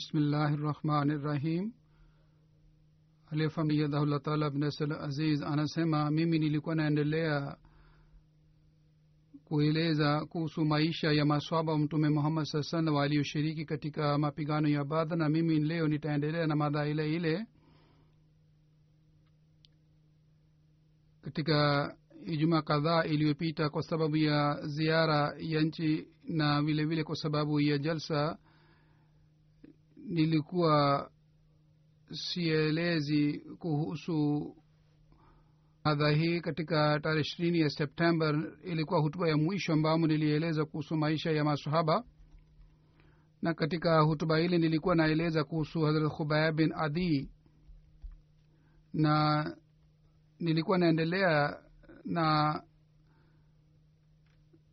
[0.00, 1.72] bismillahi rahmani rahim
[3.32, 7.56] aliyefamiyadahullah taala abnasal aziz anasema mimi nilikuwa naendelea
[9.44, 15.16] kueleza kuhusu maisha ya maswaba wa mtume muhammad saa salam aliyoshiriki katika mapigano ya badha
[15.16, 17.46] na mimi leo nitaendelea na madha ile ile
[21.22, 27.60] katika ijuma kadhaa iliyopita kwa sababu ya ziara ya nchi na vile vile kwa sababu
[27.60, 28.38] ya jalsa
[30.10, 31.10] nilikuwa
[32.12, 34.46] sielezi kuhusu
[35.84, 38.52] madha hii katika tarehe ishirini ya september.
[38.64, 42.04] Ilikuwa hutuba ya mwisho ambamo nilieleza kuhusu maisha ya masahaba
[43.42, 47.30] na katika hutuba hili nilikuwa naeleza kuhusu hazrat khubaya bin adi.
[48.92, 49.44] Na
[50.40, 51.62] nilikuwa naendelea
[52.04, 52.62] na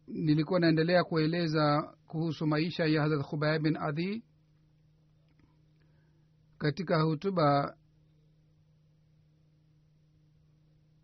[0.08, 4.24] nilikuwa naendelea kueleza kuhusu maisha ya hazrat khubaya bin adi
[6.58, 7.78] katika hutuba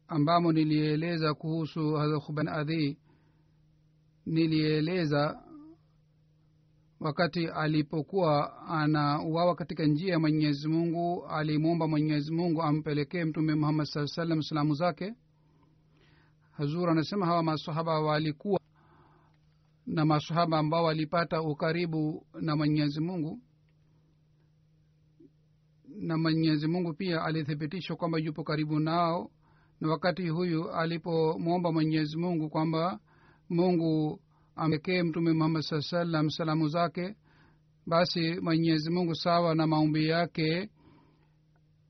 [0.08, 2.98] ambamo nilieleza kuhusu hazrat adhi
[4.26, 5.44] nilieleza
[7.00, 14.08] wakati alipokuwa anauawa katika njia ya mwenyezi mungu alimwomba mwenyezi mungu ampelekee mtume muhammad saa
[14.08, 15.14] salam salamu zake.
[16.52, 18.60] Hazur anasema hawa masahaba walikuwa
[19.86, 23.42] na masahaba ambao walipata ukaribu na mwenyezi mungu
[26.04, 29.32] na mwenyezi mungu pia alithibitishwa kwamba yupo karibu nao.
[29.82, 33.00] Na wakati huyu alipomwomba mwenyezi mungu kwamba
[33.50, 34.20] mungu
[34.56, 37.16] amekee mtume muhammad saa salam salamu zake
[37.88, 40.70] basi mwenyezi mungu sawa na maombi yake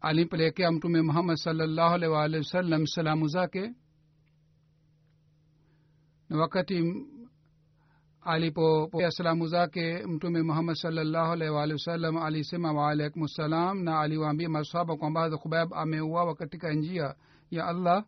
[0.01, 3.73] alimpelekea mtume muhammad salllahu alaihi waalihi wasallam salamu zake.
[6.29, 6.83] Na wakati
[8.25, 14.97] alipopokea salamu zake mtume muhammad salllahu alaihi waalihi wasallam alisema waalaikum ssalam na aliwaambia masahaba
[14.97, 17.15] kwamba hadha khubab ameuawa katika njia
[17.51, 18.05] ya allah.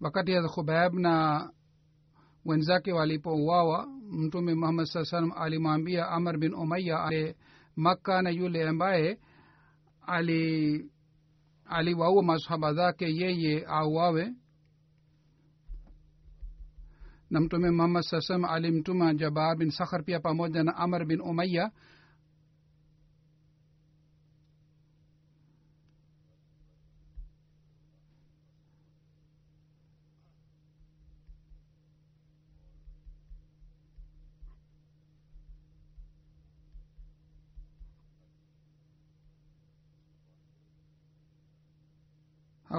[0.00, 1.14] Wakati hadha khubab na
[2.44, 7.36] wenzake walipouawa mtume muhammad saa salam alimwambia amr bin umaya ale
[7.76, 9.18] makka na yule ambaye
[10.06, 10.90] ali
[11.66, 14.32] aliwaua masahaba zake yeye auawe.
[17.30, 21.70] Na mtume muhammad saa salam alimtuma jabar bin sakhar pia pamoja na amr bin umaya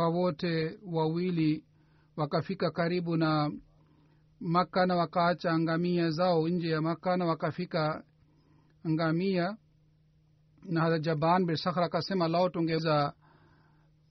[0.01, 1.63] hawa wote wawili
[2.17, 3.51] wakafika karibu na
[4.39, 8.03] maka na wakaacha ngamia zao nje ya maka na wakafika
[8.89, 9.57] ngamia.
[10.63, 13.13] Na hadrat jaban bin sakhra akasema lao tungeweza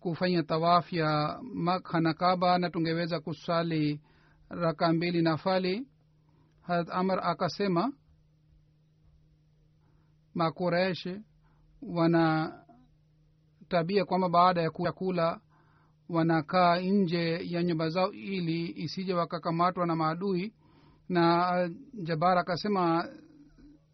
[0.01, 4.01] kufanya tawaf ya makha na na tungeweza kusali
[4.49, 5.87] raka mbili nafali
[6.63, 7.93] hadrat amr akasema
[10.35, 11.09] makuresh
[11.83, 12.53] wana
[13.69, 15.41] tabia kwamba baada ya kula
[16.11, 20.53] wanakaa nje ya nyumba zao ili isije wakakamatwa na maadui.
[21.09, 23.09] Na jabar akasema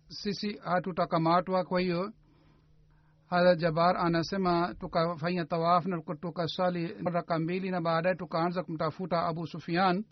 [0.09, 1.65] sisi hatutakamatwa.
[1.65, 2.13] Kwa hiyo
[3.27, 10.05] hadha jabar anasema tukafanya tawaf na tukasali raka mbili na baadaye tukaanza kumtafuta abu sufian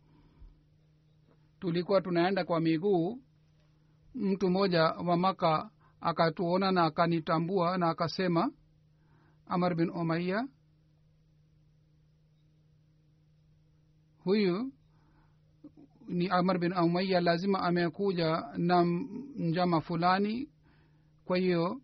[1.61, 3.19] tulikuwa tunaenda kwa miguu.
[4.15, 5.71] Mtu mmoja wa maka
[6.01, 8.51] akatuona na akanitambua na akasema
[9.47, 10.49] amar bin omaiya
[14.25, 14.73] huyu
[16.09, 18.85] ni amar bin umaya lazima amekuja na
[19.37, 20.49] njama fulani.
[21.25, 21.81] Kwa hiyo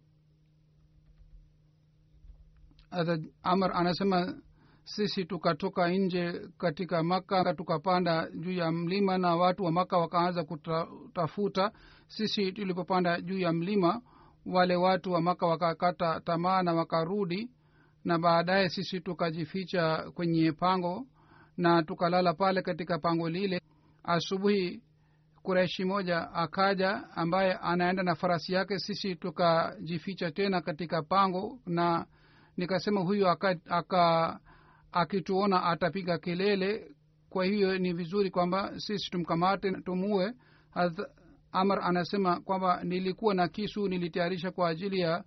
[3.42, 4.34] amar anasema
[4.84, 11.72] sisi tukatoka nje katika maka tukapanda juu ya mlima na watu wa maka wakaanza kutafuta.
[12.08, 14.02] Sisi tulipopanda juu ya mlima
[14.46, 17.50] wale watu wa maka wakakata tamaa na wakarudi
[18.04, 21.06] na baadaye sisi tukajificha kwenye pango
[21.60, 23.60] na tukalala pale katika pango lile.
[24.04, 24.82] Asubuhi
[25.42, 32.06] kureshi moja akaja ambaye anaenda na farasi yake sisi tukajificha tena katika pango na
[32.56, 34.40] nikasema huyu aka, aka
[34.92, 36.94] akituona atapiga kelele.
[37.30, 40.32] Kwa hiyo ni vizuri kwamba sisi tumkamate tumue.
[41.52, 45.24] Amar anasema kwamba nilikuwa na kisu nilitayarisha kwa ajili ya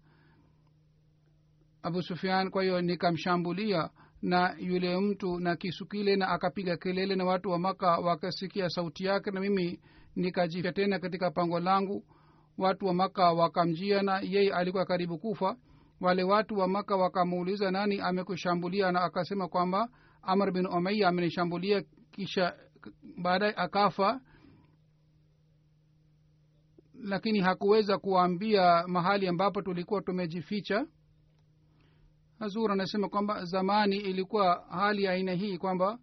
[1.83, 3.89] abu sufian kwa hiyo nikamshambulia
[4.23, 9.05] na yule mtu na kisu kile na akapiga kelele na watu wa maka wakasikia sauti
[9.05, 9.79] yake na mimi
[10.15, 12.05] nikajifya tena katika pango langu.
[12.57, 15.57] Watu wa maka wakamjia na yeye alikuwa karibu kufa.
[16.01, 18.91] Wale watu wa maka wakamuuliza nani amekushambulia?
[18.91, 19.89] Na akasema kwamba
[20.21, 22.55] amr bin umaiya amenishambulia kisha
[23.21, 24.21] baadaye akafa.
[27.03, 30.85] Lakini hakuweza kuwaambia mahali ambapo tulikuwa tumejificha
[32.44, 36.00] hazur anasema kwamba zamani ilikuwa hali ya aina hii kwamba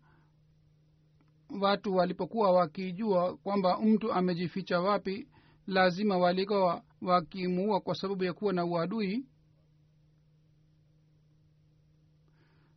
[1.61, 5.29] watu walipokuwa wakijua kwamba mtu amejificha wapi
[5.67, 9.27] lazima walikuwa wakimuua kwa sababu ya kuwa na uadui.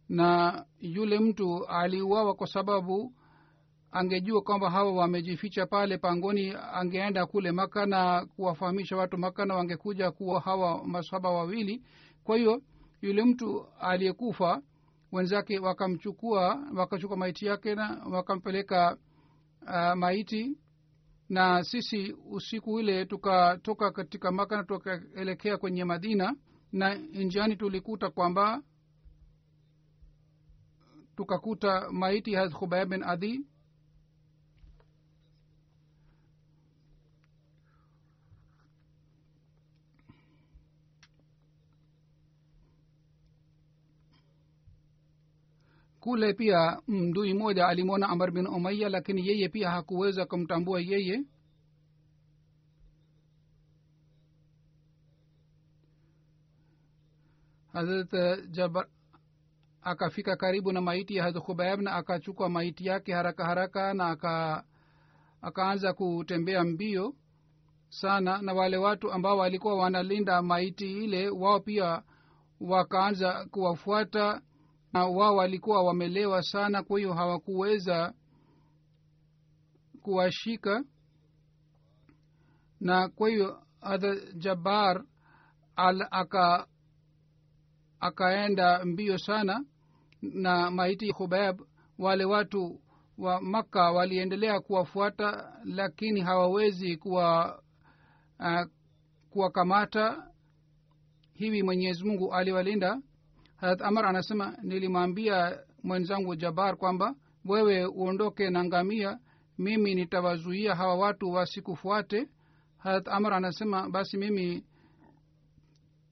[0.09, 3.13] Na yule mtu aliuawa kwa sababu
[3.91, 10.11] angejua kwamba hawa wamejificha pale pangoni angeenda kule maka na kuwafahamisha watu maka na wangekuja
[10.11, 11.83] kuwa hawa masaba wawili.
[12.23, 12.61] Kwa hiyo
[13.03, 14.61] yule mtu aliyekufa
[15.11, 18.97] wenzake wakamchukua wakachukua maiti yake na wakampeleka
[19.61, 20.57] uh, maiti.
[21.29, 26.35] Na sisi usiku ile tukatoka katika maka na tukaelekea kwenye madina
[26.71, 28.61] na njiani tulikuta kwamba
[31.15, 33.45] tukakuta maiti harat khubaya bin adi
[46.03, 51.23] kule pia mdui moja alimwona amar bin umaya lakini yeye pia hakuweza kumtambua yeye.
[57.73, 58.11] Hazrat
[58.51, 58.87] jabar
[59.81, 64.63] akafika karibu na maiti ya hazrat khubaib na akachukua maiti yake haraka haraka na aka
[65.41, 67.15] akaanza kutembea mbio
[67.89, 68.41] sana.
[68.41, 72.03] Na wale watu ambao walikuwa wanalinda maiti ile wao pia
[72.59, 74.41] wakaanza kuwafuata
[74.93, 78.13] na wao walikuwa wamelewa sana kwa hiyo hawakuweza
[80.01, 80.83] kuwashika.
[82.79, 85.03] Na kwa hiyo hadha jabar
[85.75, 86.67] al aka
[87.99, 89.65] akaenda mbio sana
[90.21, 91.61] na maiti hubeb
[91.99, 92.81] wale watu
[93.17, 97.59] wa makka waliendelea kuwafuata lakini hawawezi kuwa
[98.39, 98.65] uh,
[99.29, 100.27] kuwakamata.
[101.33, 103.01] Hivi mwenyezi mungu aliwalinda
[103.63, 107.15] harat amar anasema nilimwambia mwenzangu jabar kwamba
[107.45, 109.19] wewe uondoke na ngamia
[109.57, 112.29] mimi nitawazuia hawa watu wasikufuate.
[112.77, 114.65] Harat amar anasema basi mimi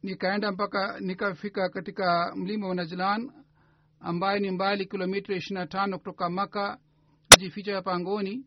[0.04, 3.32] nikaenda mpaka nikafika katika mlima wa najlan
[4.00, 6.78] ambaye ni mbali kilomita ishiri na tano kutoka maka
[7.40, 8.46] jificha ya pangoni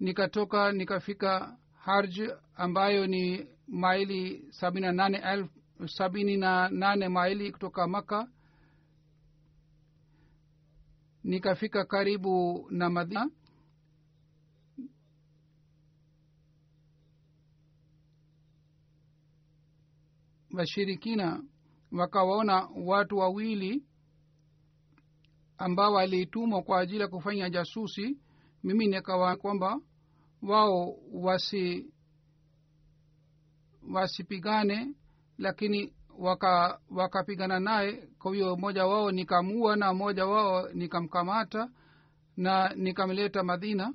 [0.00, 2.20] nikatoka nikafika harj
[2.54, 8.28] ambayo ni maili sabini na nane elfu sabini na nane maili kutoka maka
[11.24, 13.30] nikafika karibu na madina.
[20.52, 21.42] Washirikina
[21.92, 23.84] wakawaona watu wawili
[25.58, 28.18] ambao walitumwa kwa ajili ya kufanya jasusi.
[28.62, 29.80] Mimi nikawa kwamba
[30.42, 31.92] wao wasi
[33.92, 34.94] wasipigane
[35.38, 38.08] lakini waka wakapigana naye.
[38.18, 41.68] Kwa hiyo mmoja wao nikamua na mmoja wao nikamkamata
[42.36, 43.94] na nikamleta madina.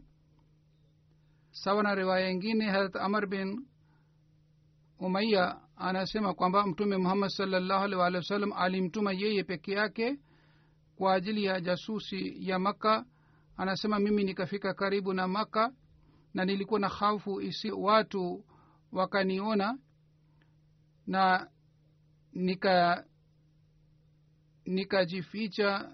[1.52, 3.66] Sawa na riwaya ingine harat amar bin
[5.00, 10.20] umaiya anasema kwamba mtume muhammad salllahu alih walih wa sallam alimtuma yeye peke yake
[10.96, 13.06] kwa ajili ya jasusi ya makka.
[13.58, 15.74] Anasema mimi nikafika karibu na makka
[16.34, 18.46] na nilikuwa na hafu isi watu
[18.92, 19.78] wakaniona
[21.08, 21.50] na
[22.34, 23.06] nika
[24.66, 25.92] nikajificha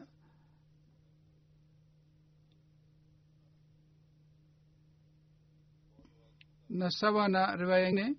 [6.69, 8.15] na sawa na riwaya ingine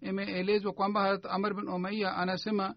[0.00, 2.74] imeelezwa kwamba harat amr bin umaiya anasema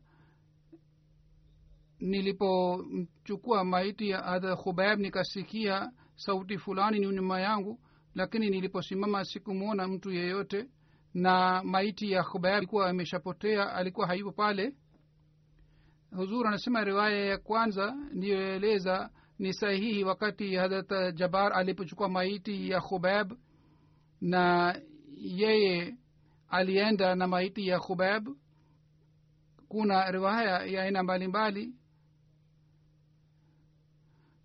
[2.00, 7.79] nilipomchukua maiti ya adha khubaib nikasikia sauti fulani ni nyuma yangu
[8.15, 10.67] lakini niliposimama sikumwona mtu yeyote
[11.13, 14.75] na maiti ya khubaib alikuwa ameshapotea alikuwa hayupo pale.
[16.15, 23.34] Huzur anasema riwaya ya kwanza ndiyoeleza ni sahihi wakati hadrat jabar alipochukua maiti ya khubab
[24.22, 24.75] na
[25.17, 25.96] yeye
[26.50, 28.27] alienda na maiti ya khubab
[29.67, 31.74] kuna riwaya ya aina mbalimbali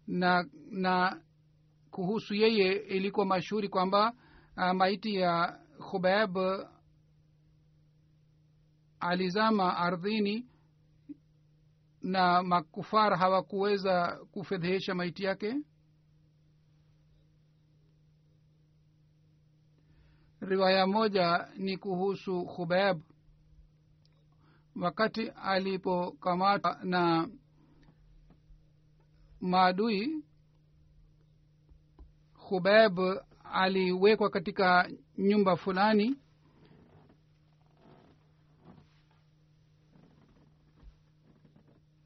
[0.06, 1.20] na na
[1.90, 4.12] kuhusu yeye ilikuwa mashuhuri kwamba
[4.56, 6.36] uh, maiti ya khubab
[9.00, 10.46] alizama ardhini
[12.02, 15.54] na makufar hawakuweza kufedhehesha maiti yake.
[20.40, 23.00] Riwaya moja ni kuhusu khubab
[24.76, 27.28] wakati alipokamatwa na
[29.40, 30.24] maadui
[32.48, 32.98] khubab
[33.52, 36.16] aliwekwa katika nyumba fulani.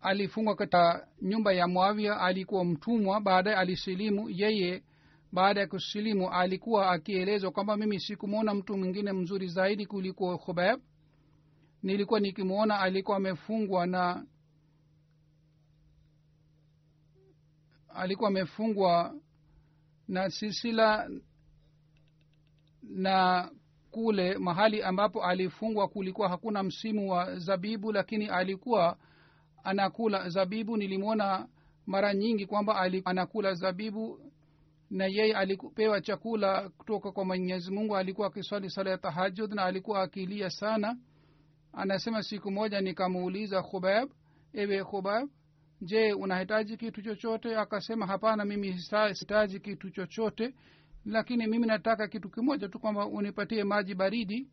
[0.00, 4.82] Alifungwa katika nyumba ya mwavia alikuwa mtumwa baadaye alisilimu yeye.
[5.32, 10.80] Baada ya kusilimu alikuwa akielezwa kwamba mimi sikumwona mtu mwingine mzuri zaidi kuliko khubab
[11.82, 14.26] nilikuwa nikimwona alikuwa amefungwa na
[17.94, 19.14] alikuwa amefungwa
[20.08, 21.10] na silsila
[22.82, 23.50] na
[23.90, 28.96] kule mahali ambapo alifungwa kulikuwa hakuna msimu wa zabibu lakini alikuwa
[29.64, 30.76] anakula zabibu.
[30.76, 31.48] Nilimwona
[31.86, 34.20] mara nyingi kwamba anakula zabibu
[34.90, 37.96] na yeye alipewa chakula kutoka kwa mwenyezi mungu.
[37.96, 40.96] Alikuwa akiswali sala ya tahajud na alikuwa akilia sana.
[41.72, 44.10] Anasema siku moja nikamuuliza khubab
[44.52, 45.28] ewe khubab
[45.80, 47.56] je unahitaji kitu chochote?
[47.56, 50.54] Akasema hapana mimi sihitaji kitu chochote
[51.04, 54.48] lakini mimi nataka kitu kimoja tu kwamba unipatie maji baridi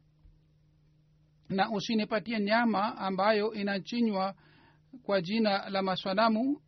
[1.50, 4.36] na usinipatie nyama ambayo inachinywa
[5.04, 6.62] kwa jina la maswanamu.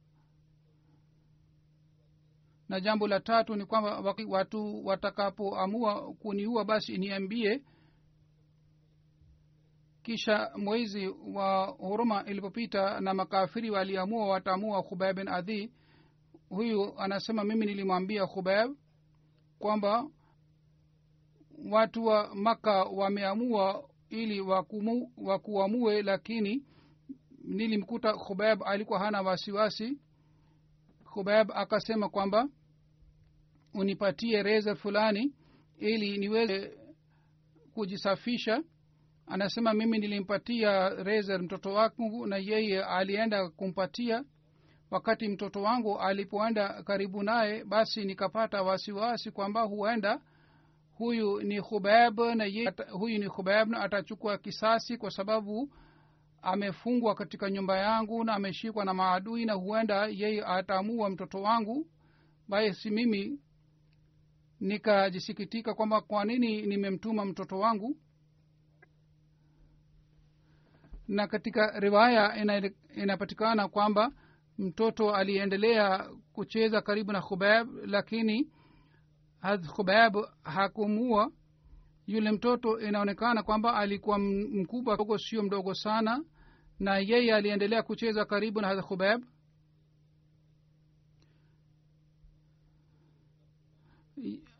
[2.70, 7.64] Na jambo la tatu ni kwamba watu watakapoamua kuniua basi niambie.
[10.04, 15.72] Kisha mwezi wa huruma ilipopita na makafiri waliamua wataamua khubaib bin adhi
[16.50, 18.76] huyu anasema mimi nilimwambia khubaib
[19.62, 20.10] kwamba
[21.72, 26.64] watu wa maka wameamua ili wakumu, wakuamue lakini
[27.44, 30.00] nilimkuta khubaib alikuwa hana wasiwasi.
[31.14, 32.50] Khubaib akasema kwamba
[33.74, 35.34] unipatie reza fulani
[35.78, 36.78] ili niweze
[37.74, 38.64] kujisafisha.
[39.28, 44.24] Anasema mimi nilimpatia reser mtoto wangu na yeye alienda kumpatia
[44.92, 50.22] wakati mtoto wangu alipoenda karibu naye basi nikapata wasiwasi kwamba huenda
[50.94, 55.74] huyu ni hubeb na ye, huyu ni hubeb na atachukua kisasi kwa sababu
[56.42, 61.88] amefungwa katika nyumba yangu na ameshikwa na maadui na huenda yeye ataamua mtoto wangu.
[62.48, 63.40] Basi mimi
[64.60, 67.98] nikajisikitika kwamba kwa nini nimemtuma mtoto wangu.
[71.08, 74.12] Na katika riwaya ina, inapatikana kwamba
[74.58, 78.52] mtoto aliendelea kucheza karibu na khubab lakini
[79.76, 81.32] khubab hakumua
[82.08, 86.24] yule mtoto inaonekana kwamba alikuwa mkubwa dogo sio mdogo sana
[86.80, 89.24] na yeye aliendelea kucheza karibu na hadha khubab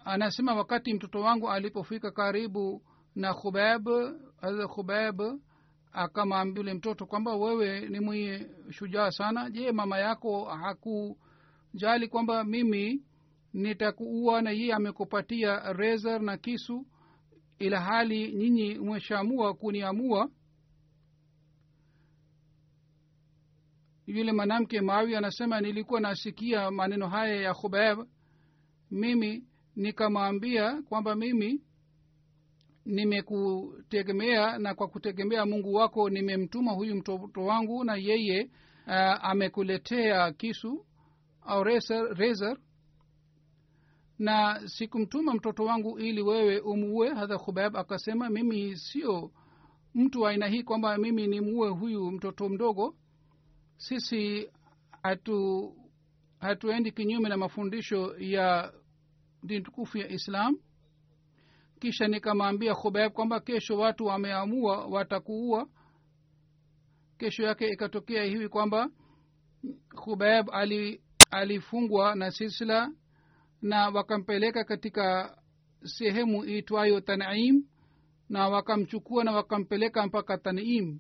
[0.06, 2.84] anasema wakati mtoto wangu alipofika karibu
[3.16, 3.88] na khubab
[4.42, 5.22] hadha khubab
[5.92, 9.50] akamwambia yule mtoto kwamba wewe ni mwenye shujaa sana.
[9.50, 13.04] Je mama yako hakujali kwamba mimi
[13.54, 16.86] nitakuua na yeye amekupatia rezer na kisu
[17.60, 20.30] ila hali nyinyi mweshaamua kuniamua?
[24.08, 28.00] Yule mwanamke mawi anasema nilikuwa nasikia maneno haya ya khubeb
[28.92, 29.44] mimi
[29.76, 31.62] nikamwambia kwamba mimi
[32.86, 38.50] nimekutegemea na kwa kutegemea mungu wako nimemtuma huyu mtoto wangu na yeye
[38.88, 40.86] uh, amekuletea kisu
[41.42, 42.58] au razor,
[44.20, 49.32] na sikumtuma mtoto wangu ili wewe umuue hadha khubab akasema mimi sio
[49.96, 52.96] mtu aina hii kwamba mimi nimuue huyu mtoto mdogo.
[53.78, 54.50] Sisi
[55.04, 55.74] hatu
[56.40, 58.74] hatuendi kinyume na mafundisho ya
[59.44, 60.58] dini tukufu ya islam
[61.82, 65.68] kisha nikamwambia khubaib kwamba kesho watu wameamua watakuua.
[67.18, 68.90] Kesho yake ikatokea hivi kwamba
[69.96, 72.92] khubaib ali alifungwa na silsila
[73.62, 75.38] na wakampeleka katika
[75.84, 77.64] sehemu iitwayo tanim
[78.30, 81.00] na wakamchukua na wakampeleka mpaka tanim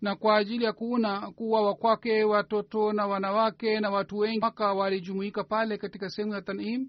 [0.00, 5.44] na kwa ajili ya kuona kuwawa kwake watoto na wanawake na watu wengi maka walijumuika
[5.44, 6.88] pale katika sehemu ya tanim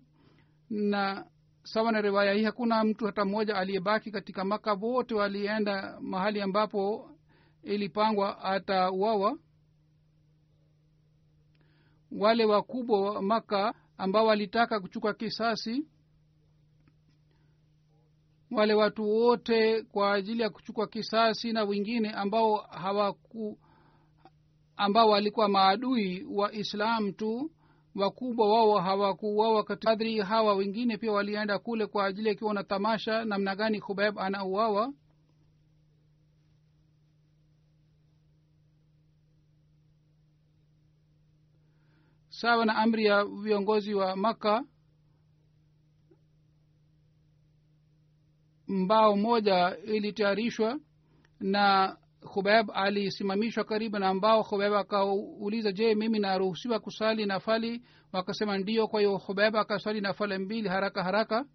[0.69, 1.25] na
[1.67, 7.09] sawa na riwaya hii hakuna mtu hata mmoja aliyebaki katika maka wote walienda mahali ambapo
[7.63, 9.37] ilipangwa atauawa.
[12.11, 15.87] Wale wakubwa wa maka ambao walitaka kuchukua kisasi
[18.51, 23.59] wale watu wote kwa ajili ya kuchukua kisasi na wengine ambao hawaku
[24.77, 27.51] ambao walikuwa maadui wa islam tu
[27.97, 33.55] wakubwa wao hawakuuawa kadri hawa wengine pia walienda kule kwa ajili akiwa na tamasha namna
[33.55, 34.93] gani khubaib anauawa?
[42.29, 44.63] Sawa na amri ya viongozi wa maka
[48.67, 50.79] mbao moja ilitayarishwa
[51.39, 57.81] na khubaib alisimamishwa karibu na ambao khubaib akauliza je mimi naruhusiwa kusali nafali?
[58.11, 58.87] Wakasema ndio.
[58.87, 61.45] Kwa hiyo khubaib akaswali nafali mbili haraka haraka.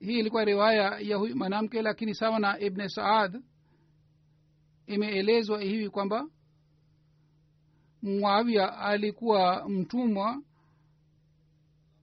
[0.00, 3.42] Hii ilikuwa riwaya ya huyu mwanamke lakini sawa na ibne saad
[4.86, 6.28] imeelezwa hivi kwamba
[8.02, 10.42] muawia alikuwa mtumwa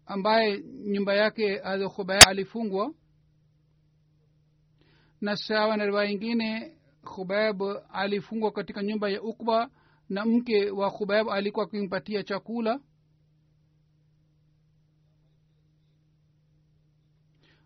[0.05, 1.61] ambaye nyumba yake
[1.95, 2.93] khubaya alifungwa
[5.23, 6.71] na sawa na riwaya ingine
[7.05, 7.61] khubab
[7.93, 9.69] alifungwa katika nyumba ya ukba
[10.09, 12.79] na mke wa khubab alikuwa akimpatia chakula.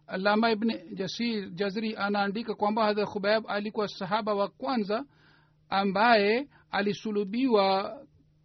[0.07, 5.05] Alama ibn jasir jazri anaandika kwamba hadha khubab alikuwa sahaba wa kwanza
[5.69, 7.99] ambaye alisulubiwa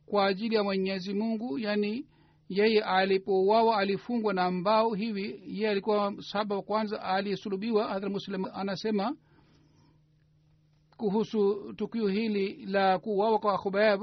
[0.07, 2.07] kwa ajili ya mwenyezi mungu yani
[2.55, 7.89] yeye alipouawa alifungwa na mbao hivi yeye alikuwa saba wa kwanza aliyesulubiwa.
[7.89, 9.17] Hadhra muslim anasema
[10.97, 14.01] kuhusu tukio hili la kuuawa kwa khubaib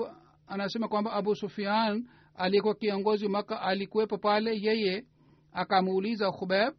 [0.48, 4.60] anasema kwamba abu sufian aliyekuwa kiongozi maka alikuwepo pale.
[4.62, 5.06] Yeye
[5.54, 6.74] akamuuliza khubaib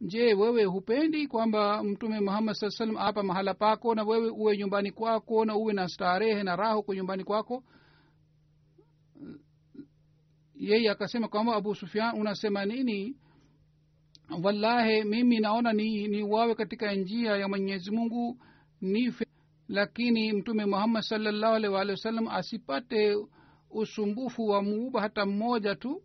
[0.00, 4.90] je wewe hupendi kwamba mtume muhammad saa salam hapa mahala pako na wewe uwe nyumbani
[4.90, 7.62] kwako na uwe na starehe na raha huko nyumbani kwako
[10.60, 13.16] yeye akasema kwamba abu sufian unasema nini?
[14.42, 18.38] Wallahi mimi naona ni ni wawe katika njia ya mwenyezi mungu
[18.80, 19.26] nife
[19.68, 23.16] lakini mtume muhammad salllahu alih waalihi wasallam asipate
[23.70, 26.02] usumbufu wa muuba hata mmoja tu.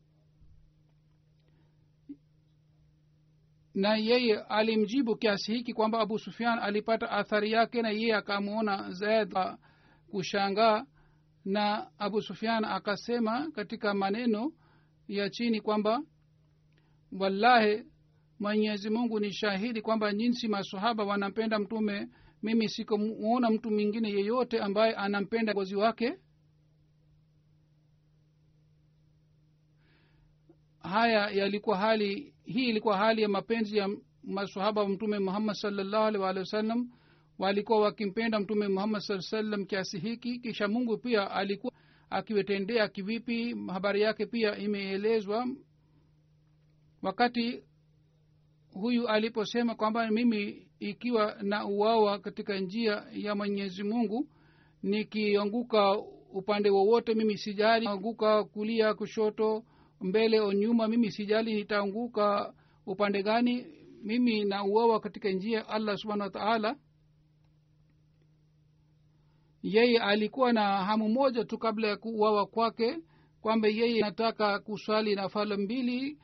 [3.74, 9.34] Na yeye alimjibu kiasi hiki kwamba abu sufian alipata athari yake na yeye akamwona zaid
[10.12, 10.86] kushangaa
[11.46, 14.52] na abu sufian akasema katika maneno
[15.08, 16.02] ya chini kwamba
[17.20, 17.84] wallahi
[18.40, 22.10] mwenyezi mungu ni shahidi kwamba jinsi masahaba wanampenda mtume
[22.44, 26.18] mimi sikumuona mtu mwingine yeyote ambaye anampenda gozi wake.
[30.80, 33.90] Haya yalikuwa hali hii ilikuwa hali ya mapenzi ya
[34.24, 36.90] masahaba wa mtume muhammad salllahu alih sallam wasallam
[37.40, 41.74] walikuwa wakimpenda mtume muhammad saa salam kiasi hiki kisha mungu pia alikuwa
[42.10, 43.56] akiwetendea kivipi?
[43.68, 45.48] Habari yake pia imeelezwa.
[47.02, 47.64] Wakati
[48.74, 54.28] huyu aliposema kwamba mimi ikiwa na uwawa katika njia ya mwenyezi mungu
[54.84, 55.98] nikianguka
[56.34, 57.88] upande wowote mimi sijali.
[57.88, 59.64] Anguka kulia kushoto
[60.02, 61.54] mbele o nyuma mimi sijali.
[61.54, 62.54] Nitaanguka
[62.86, 63.68] upande gani?
[64.04, 66.76] Mimi nauawa katika njia allah subhanahu wa taala
[69.66, 72.98] yeye alikuwa na hamu moja tu kabla ya kuuawa kwake
[73.42, 76.18] kwamba yeye anataka kuswali na fala mbili.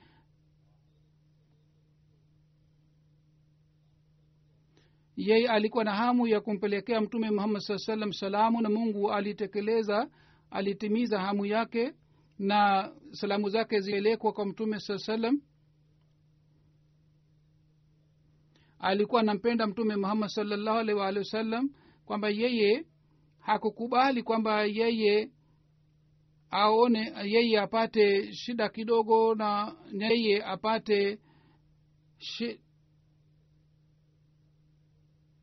[5.15, 10.09] Yeye alikuwa na hamu ya kumpelekea mtume muhammad saa salam salamu na mungu alitekeleza
[10.51, 11.93] alitimiza hamu yake
[12.39, 15.41] na salamu zake zilipelekwa kwa mtume saa salam
[18.79, 21.69] alikuwa anampenda mtume muhammad salllahu alhi waalihi wasallam
[22.05, 22.85] kwamba yeye
[23.41, 25.31] hakukubali kwamba yeye
[26.51, 31.19] aone yeye apate shida kidogo na yeye apate
[32.17, 32.59] shi,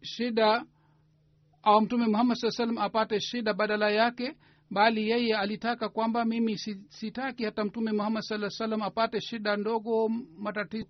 [0.02, 0.64] shida
[1.62, 4.36] au mtume muhammad saa salam apate shida badala yake
[4.70, 6.58] bali yeye alitaka kwamba mimi
[6.88, 10.08] sitaki hata mtume muhammad saa salam apate shida ndogo
[10.38, 10.86] matatizo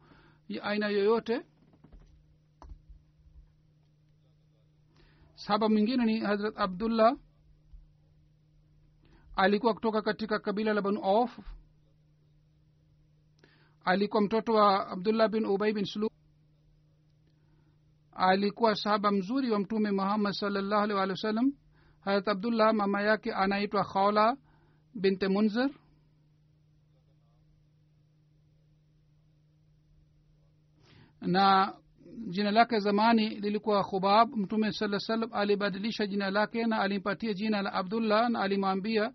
[0.63, 1.41] aina yoyote
[5.39, 7.17] sahaba mwingine ni hazrat abdullah.
[9.37, 11.39] Alikuwa kutoka katika kabila la banu auf.
[13.85, 16.11] Alikuwa mtoto wa abdullah bin ubai bin sulu
[18.13, 21.53] alikuwa sahaba mzuri wa mtume muhammad salllahu alih walih wa sallam.
[22.01, 24.37] Harat abdullah mama yake anaitwa khaula
[24.95, 25.71] binte munzir.
[31.21, 31.75] Na
[32.27, 34.37] jina lake zamani lilikuwa khubab.
[34.37, 39.13] Mtume saa salam alibadilisha jina lake na alimpatia jina la abdullah na alimwambia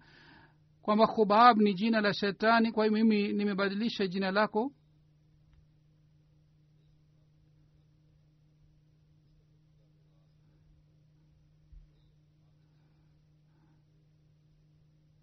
[0.81, 4.71] kwamba khubab ni jina la shetani kwa hiyo mimi nimebadilisha jina lako.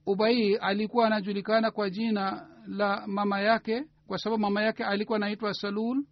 [0.07, 6.05] Ubai alikuwa anajulikana kwa jina la mama yake kwa sababu mama yake alikuwa anaitwa salul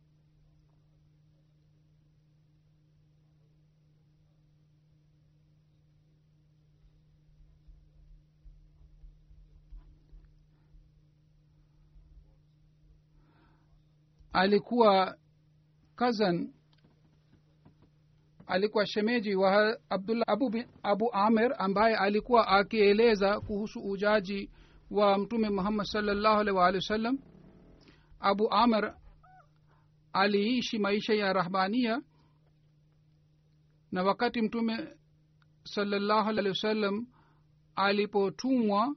[14.38, 15.16] alikuwa
[15.96, 16.54] cousin
[18.46, 24.50] alikuwa shemeji wa abdullah abu, abu amir ambaye alikuwa akieleza kuhusu ujaji
[24.90, 27.18] wa mtume muhammad salllahu alih waalihi wasallam.
[28.20, 28.94] Abu amir
[30.12, 32.02] aliishi maisha ya rahbania
[33.92, 34.88] na wakati mtume
[35.64, 37.06] salllahu alehi wasallam
[37.74, 38.96] alipotumwa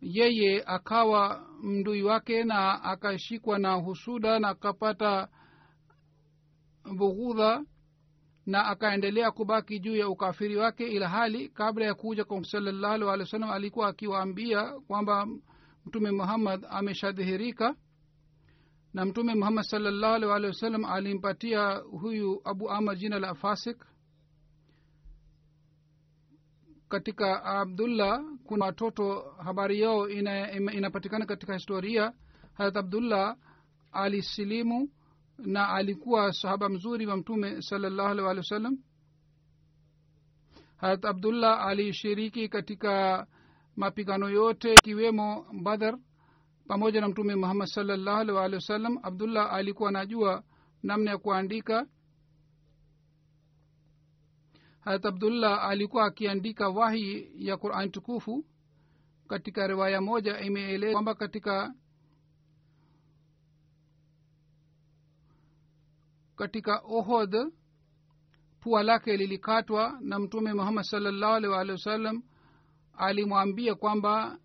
[0.00, 5.28] yeye akawa mdui wake na akashikwa na husuda na akapata
[6.96, 7.64] bughudha
[8.46, 13.06] na akaendelea kubaki juu ya ukafiri wake ila hali kabla ya kuja kwa salallahu alih
[13.08, 15.26] wa sallam alikuwa akiwaambia kwamba
[15.86, 17.74] mtume muhammad ameshadhihirika.
[18.94, 23.84] Na mtume muhammad salallahu alih walih wasallam alimpatia huyu abu amar jina la fasik
[26.88, 32.12] katika abdullah kuna watoto habari yao ina, inapatikana katika historia.
[32.54, 33.36] Harat abdullah
[33.92, 34.90] alisilimu
[35.38, 38.78] na alikuwa sahaba mzuri wa mtume salallahu alih walih wa sallam
[40.76, 43.26] harat abdullah alishiriki katika
[43.76, 45.98] mapigano yote ikiwemo badhar
[46.68, 50.42] pamoja na mtume muhammad salallahu alih walih wa sallam abdullah alikuwa anajua
[50.82, 51.86] namna ya kuandika
[54.88, 58.44] harat abdullah alikuwa akiandika wahi ya qurani tukufu.
[59.28, 61.74] Katika riwaya moja imeeleza kwamba katika
[66.36, 67.36] katika ohod
[68.60, 72.22] pua lake lilikatwa na mtume muhammad salllahu alih waalihi wasallam
[72.92, 74.38] alimwambia kwamba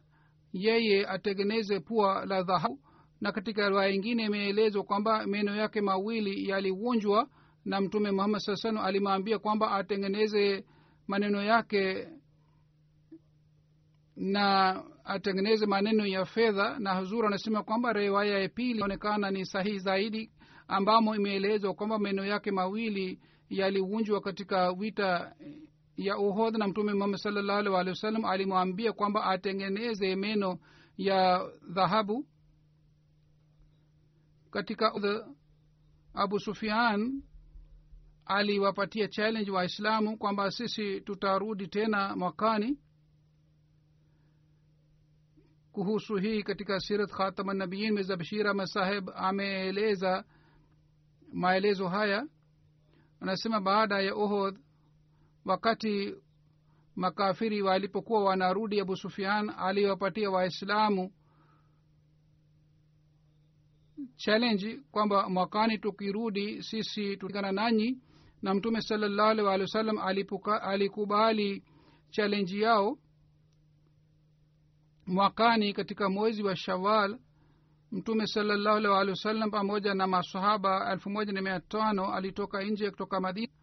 [0.54, 2.80] yeye atengeneze pua la dhahabu.
[3.22, 7.30] Na katika riwaya ingine imeelezwa kwamba meno yake mawili yalivunjwa
[7.66, 10.66] na mtume muhammad saa salam alimwambia kwamba atengeneze
[11.08, 12.08] maneno yake
[14.16, 19.80] na atengeneze maneno ya fedha na huzur anasema kwamba riwaya ya pili inaonekana ni sahihi
[19.80, 20.32] zaidi
[20.68, 25.36] ambamo imeelezwa kwamba maneno yake mawili yaliunjwa katika vita
[25.98, 30.60] ya uhodh na mtume muhammad salllahu alhi wasallam alimwambia kwamba atengeneze meno
[30.98, 32.26] ya dhahabu
[34.52, 34.94] katika
[36.14, 37.24] abu sufian
[38.26, 42.80] aliwapatia challenge waislamu kwamba sisi tutarudi tena mwakani.
[45.72, 50.24] Kuhusu hii katika sirat khatama nabiin mirza bashir ahmad saheb ameeleza
[51.34, 52.28] maelezo haya.
[53.20, 54.60] Anasema baada ya ohod
[55.46, 56.16] wakati
[56.96, 61.12] makafiri walipokuwa wanarudi abu sufian aliwapatia waislamu
[64.16, 67.98] challenge kwamba mwakani tukirudi sisi tutikana nanyi
[68.44, 69.98] na mtume salallahu alih walih wa sallam
[70.64, 71.64] alikubali
[72.10, 72.98] chalenji yao
[75.08, 77.20] mwakani katika mwezi wa shawal
[77.92, 82.64] mtume salallahu alih waalihi wa sallam pamoja na masahaba elfu moja na mia tano alitoka
[82.64, 83.54] nje kutoka madina.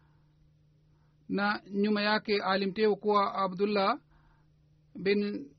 [1.29, 3.99] Na nyuma yake alimteu kuwa abdullah
[4.95, 5.49] bin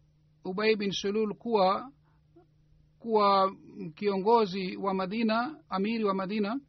[0.45, 1.93] ubai bin sulul kuwa
[2.99, 3.57] kuwa
[3.95, 6.61] kiongozi wa madina amiri wa madina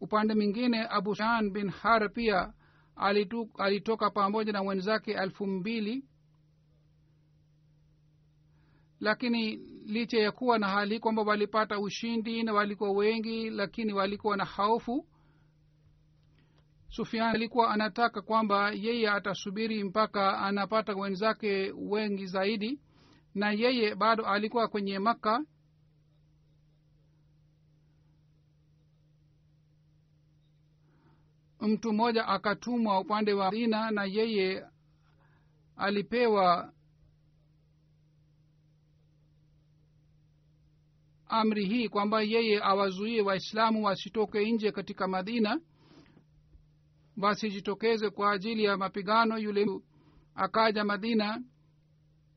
[0.00, 2.52] upande mwingine abu shan bin har pia
[2.96, 6.04] alitu, alitoka pamoja na wenzake elfu mbili.
[9.00, 14.44] Lakini licha ya kuwa na hali kwamba walipata ushindi na walikuwa wengi lakini walikuwa na
[14.44, 15.06] haufu
[16.88, 22.80] sufian alikuwa anataka kwamba yeye atasubiri mpaka anapata wenzake wengi zaidi
[23.34, 25.44] na yeye bado alikuwa kwenye makka
[31.60, 34.66] mtu mmoja akatumwa upande wa madina na yeye
[35.76, 36.72] alipewa
[41.28, 45.60] amri hii kwamba yeye awazuie waislamu wasitoke nje katika madina
[47.16, 49.38] wasijitokeze kwa ajili ya mapigano.
[49.38, 49.66] Yule
[50.34, 51.42] akaja madina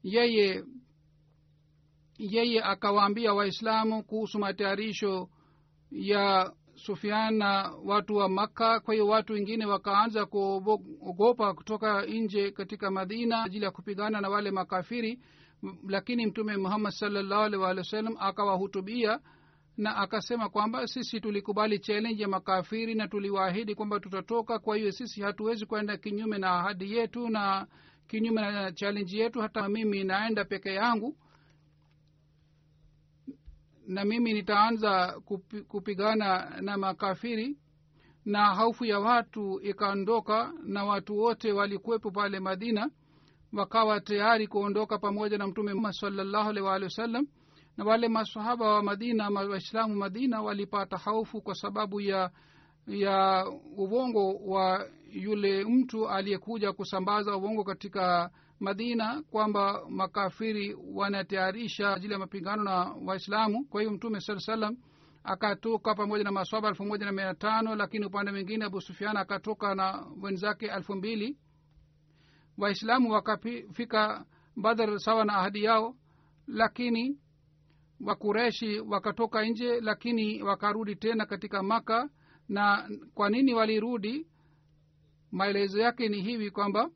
[0.03, 0.63] yeye
[2.17, 5.29] yeye akawaambia waislamu kuhusu matayarisho
[5.91, 6.53] ya
[6.85, 8.79] sufian na watu wa makka.
[8.79, 14.51] Kwa hiyo watu wengine wakaanza kuogopa kutoka nje katika madina ajili ya kupigana na wale
[14.51, 15.19] makafiri.
[15.87, 17.85] Lakini mtume muhammad salllahu alih
[18.19, 19.19] akawahutubia
[19.77, 24.59] na akasema kwamba sisi tulikubali challenge ya makafiri na tuliwaahidi kwamba tutatoka.
[24.59, 27.67] Kwa hiyo sisi hatuwezi kwenda kinyume na ahadi yetu na
[28.07, 29.41] kinyume na challenge yetu.
[29.41, 31.17] Hata mimi naenda peke yangu
[33.87, 37.57] na mimi nitaanza kupi, kupigana na makafiri
[38.25, 42.89] na haufu ya watu ikaondoka na watu wote walikuwepo pale madina
[43.53, 47.27] wakawa tayari kuondoka pamoja na mtume salllahu alih waalihi wasallam
[47.77, 52.31] na wale masahaba wa madina ma- waislamu madina walipata haufu kwa sababu ya
[52.87, 53.45] ya
[53.77, 58.29] uvongo wa yule mtu aliyekuja kusambaza uvongo katika
[58.63, 63.65] madina kwamba makafiri wanatayarisha ajili ya mapigano na waislamu.
[63.65, 64.77] Kwa hiyo mtume saa salam
[65.23, 69.75] akatoka pamoja na maswaba elfu moja na mia tano lakini upande mwingine abu sufian akatoka
[69.75, 71.37] na wenzake elfu mbili.
[72.57, 75.95] Waislamu wakafika badhar sawa na ahadi yao
[76.47, 77.19] lakini
[78.05, 82.09] wakureshi wakatoka nje lakini wakarudi tena katika maka
[82.49, 84.27] na kwa nini walirudi?
[85.31, 86.89] Maelezo yake ni hivi kwamba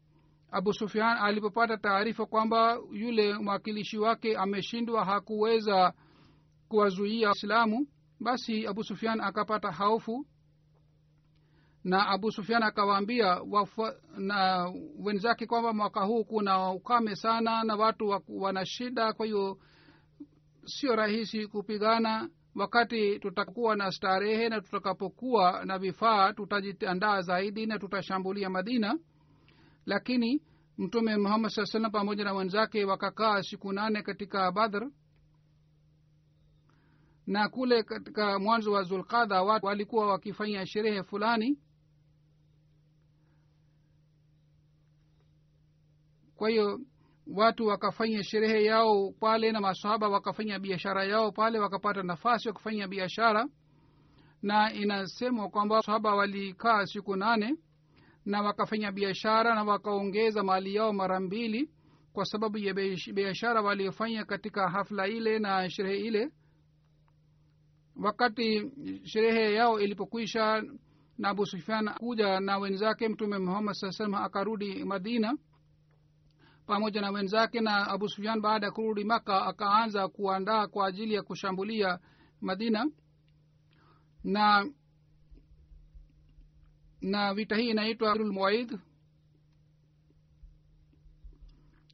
[0.51, 5.93] abu sufian alipopata taarifa kwamba yule mwakilishi wake ameshindwa hakuweza
[6.67, 7.87] kuwazuia waislamu
[8.19, 10.25] basi abu sufian akapata haufu
[11.83, 13.41] na abu sufian akawaambia
[14.17, 19.57] na wenzake kwamba mwaka huu kuna ukame sana na watu wa- wana shida kwa hiyo
[20.65, 22.29] sio rahisi kupigana.
[22.55, 28.99] Wakati tutakuwa na starehe na tutakapokuwa na vifaa tutajiandaa zaidi na tutashambulia madina
[29.87, 30.41] lakini
[30.77, 34.89] mtume muhammad saa salam pamoja na wenzake wakakaa siku nane katika badr.
[37.27, 41.59] Na kule katika mwanzo wa zulqadha watu walikuwa wakifanya sherehe fulani.
[46.35, 46.79] Kwa hiyo
[47.27, 52.87] watu wakafanya sherehe yao pale na masahaba wakafanya biashara yao pale wakapata nafasi ya kufanya
[52.87, 53.47] biashara.
[54.41, 57.55] Na inasemwa kwamba sahaba walikaa siku nane
[58.27, 61.69] na wakafanya biashara na wakaongeza mali yao mara mbili
[62.13, 62.73] kwa sababu ya
[63.13, 66.31] biashara waliofanya katika hafla ile na sherehe ile.
[67.95, 68.71] Wakati
[69.03, 70.63] sherehe yao ilipokwisha
[71.17, 75.37] na abu sufian kuja na wenzake mtume muhammad saa salam akarudi madina
[76.65, 81.21] pamoja na wenzake na abu sufian baada ya kurudi maka akaanza kuandaa kwa ajili ya
[81.23, 81.99] kushambulia
[82.41, 82.91] madina.
[84.23, 84.69] Na
[87.01, 88.79] na vita hii inaitwa lmuaid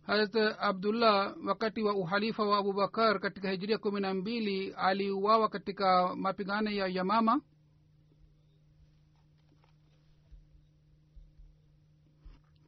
[0.07, 6.71] harat abdullah wakati wa uhalifa wa abubakar katika hijiria kumi na mbili aliuawa katika mapigano
[6.71, 7.41] ya yamama.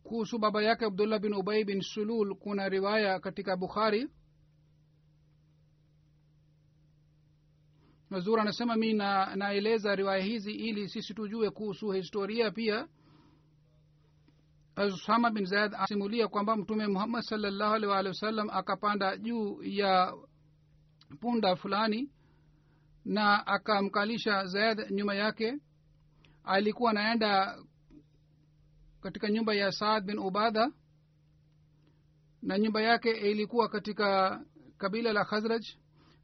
[0.04, 4.08] Kuhusu baba yake abdullah bin ubai bin sulul kuna riwaya katika bukhari
[8.10, 12.88] mazur anasema mi na, naeleza riwaya hizi ili sisi tujue kuhusu historia pia.
[14.94, 20.14] Usama bin zaid asimulia kwamba mtume muhammad salllahu alih waalihi wasallam akapanda juu ya
[21.20, 22.10] punda fulani
[23.06, 25.58] na akamkalisha zaid nyuma yake.
[26.44, 27.60] Alikuwa anaenda
[29.02, 30.72] katika nyumba ya saad bin ubadha
[32.42, 34.40] na nyumba yake ilikuwa katika
[34.78, 35.66] kabila la khazraj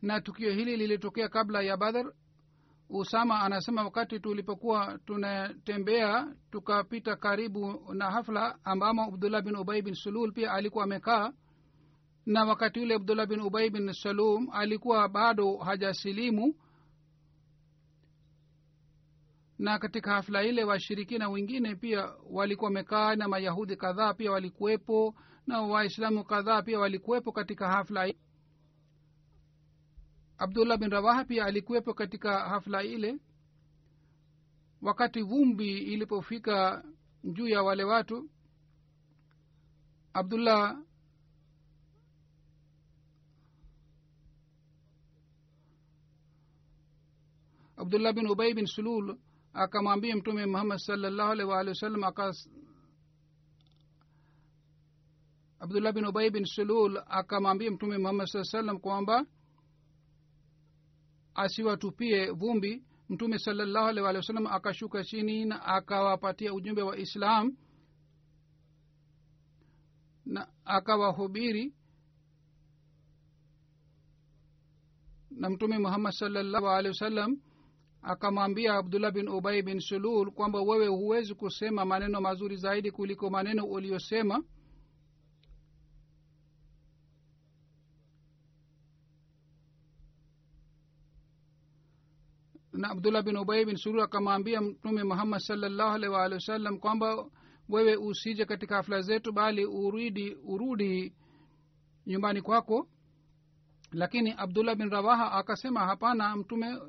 [0.02, 2.14] na tukio hili lilitokea kabla ya badhar
[2.90, 10.34] usama anasema wakati tulipokuwa tunatembea tukapita karibu na hafla ambamo abdullah bin ubai bin sulul
[10.34, 11.32] pia alikuwa amekaa.
[12.26, 16.56] Na wakati yule abdullah bin ubai bin salum alikuwa bado hajasilimu.
[19.60, 25.16] Na katika hafla ile washirikina wengine pia walikuwa wamekaa na mayahudi kadhaa pia walikuwepo
[25.48, 28.18] na waislamu kadhaa pia walikuwepo katika hafla hii
[30.42, 33.20] abdullah bin rawaha pia alikuwepo katika hafla ile
[34.82, 36.84] wakati vumbi ilipofika
[37.24, 38.30] juu ya wale watu.
[40.14, 40.78] Abdullah
[47.78, 49.18] abdullah bin ubai bin sulul
[49.54, 52.50] akamwambia mtume muhammad salllahu alih waalihi wasallam akas
[55.60, 59.26] abdullah bin ubai bin sulul akamwambia mtume muhammad saa salam kwamba
[61.36, 62.84] asiwatupie vumbi.
[63.10, 67.58] Mtume salallahu alih walih wasallam akashuka chini na akawapatia ujumbe wa islam
[70.26, 71.74] na akawahubiri.
[75.32, 77.38] Na mtume muhammad salallahu alehi wasallam
[78.02, 83.66] akamwambia abdullah bin ubai bin sulul kwamba wewe huwezi kusema maneno mazuri zaidi kuliko maneno
[83.66, 84.44] uliyosema
[92.82, 97.26] na abdullah bin ubai bin surur akamwambia mtume muhammad salllahu alaihi waalihi wasallam kwamba
[97.70, 101.14] wewe usije katika hafla zetu bali urudi urudi
[102.08, 102.88] nyumbani kwako.
[103.92, 106.80] Lakini abdullah bin rawaha akasema hapana mtume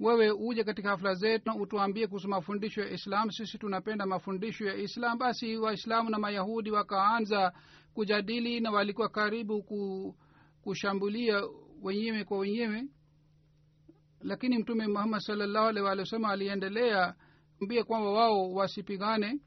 [0.00, 3.30] wewe uje katika hafla zetu na utuambie kuhusu mafundisho ya islam.
[3.30, 5.18] Sisi tunapenda mafundisho ya islam.
[5.18, 7.52] Basi waislamu na mayahudi wakaanza
[7.94, 9.62] kujadili na walikuwa karibu
[10.62, 11.42] kushambulia
[11.82, 12.84] wenyewe kwa wenyewe
[14.20, 17.14] lakini mtume muhammad salllahu alih walih wasallam aliendelea
[17.60, 19.40] mbie kwamba wao wasipigane.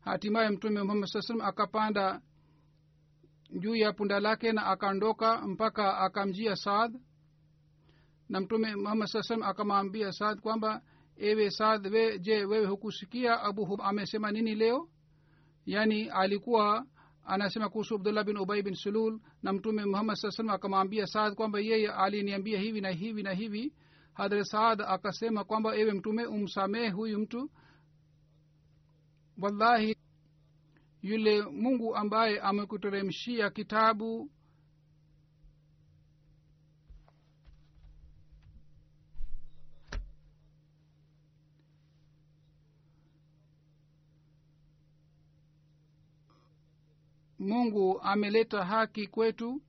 [0.00, 2.20] Hatimaye mtume muhammad saa salam akapanda
[3.60, 6.98] juu ya punda lake na akaondoka mpaka akamjia saad.
[8.28, 10.82] Na mtume muhammad saa salam akamwambia saad kwamba
[11.16, 14.88] ewe saad we je wewe hukusikia abu hub amesema nini leo?
[15.66, 16.86] Yaani alikuwa
[17.24, 21.60] anasema kuhusu abdullah bin ubai bin sulul na mtume muhammad saa salam akamwambia saad kwamba
[21.60, 23.72] yeye aliniambia hivi na hivi na hivi
[24.14, 27.50] hadhrat saad akasema kwamba ewe mtume umsamehe huyu mtu.
[29.38, 29.96] Wallahi
[31.02, 34.30] yule mungu ambaye amekuteremshia kitabu
[47.38, 49.62] mungu ameleta haki kwetu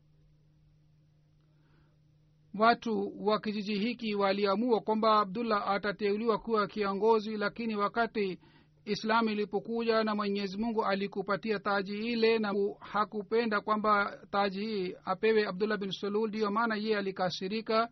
[2.60, 8.40] watu wa kijiji hiki waliamua kwamba abdullah atateuliwa kuwa kiongozi lakini wakati
[8.86, 15.78] islamu ilipokuja na mwenyezi mungu alikupatia taji ile na hakupenda kwamba taji hii apewe abdullah
[15.80, 17.90] bin sulul ndiyo maana yeye alikasirika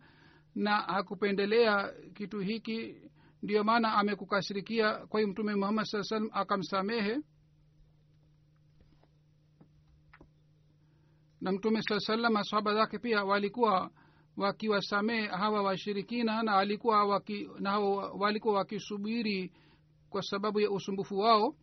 [0.54, 2.94] na hakupendelea kitu hiki
[3.42, 5.06] ndiyo maana amekukasirikia.
[5.06, 7.18] Kwa hiyo mtume muhammad saa salam akamsamehe.
[11.40, 13.90] Na mtume saa salam masahaba zake pia walikuwa
[14.36, 19.52] wakiwasamehe hawa washirikina na alikuwa waki, na hawa walikuwa wakisubiri
[20.10, 21.54] kwa sababu ya usumbufu wao.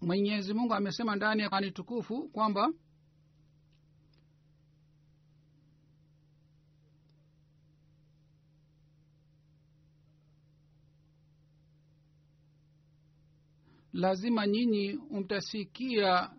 [0.00, 2.72] Mwenyezi mungu amesema ndani ya kani tukufu kwamba
[13.92, 16.30] lazima nyinyi mtasikia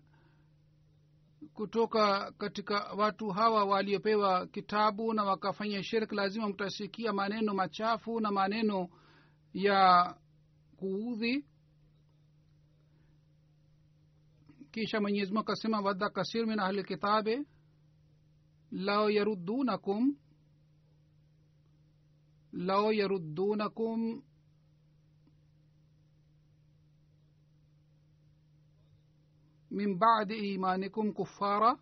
[1.59, 8.89] kutoka katika watu hawa waliopewa kitabu na wakafanya shirk lazima mtasikia maneno machafu na maneno
[9.53, 10.15] ya
[10.77, 11.45] kuudhi.
[14.71, 17.45] Kisha mwenyezimungu akasema wadha kasir min ahli kitabe
[18.71, 20.15] lao yaruddunakum
[22.51, 22.93] lao
[29.71, 31.77] yaruddunakum min badi imanikum kufara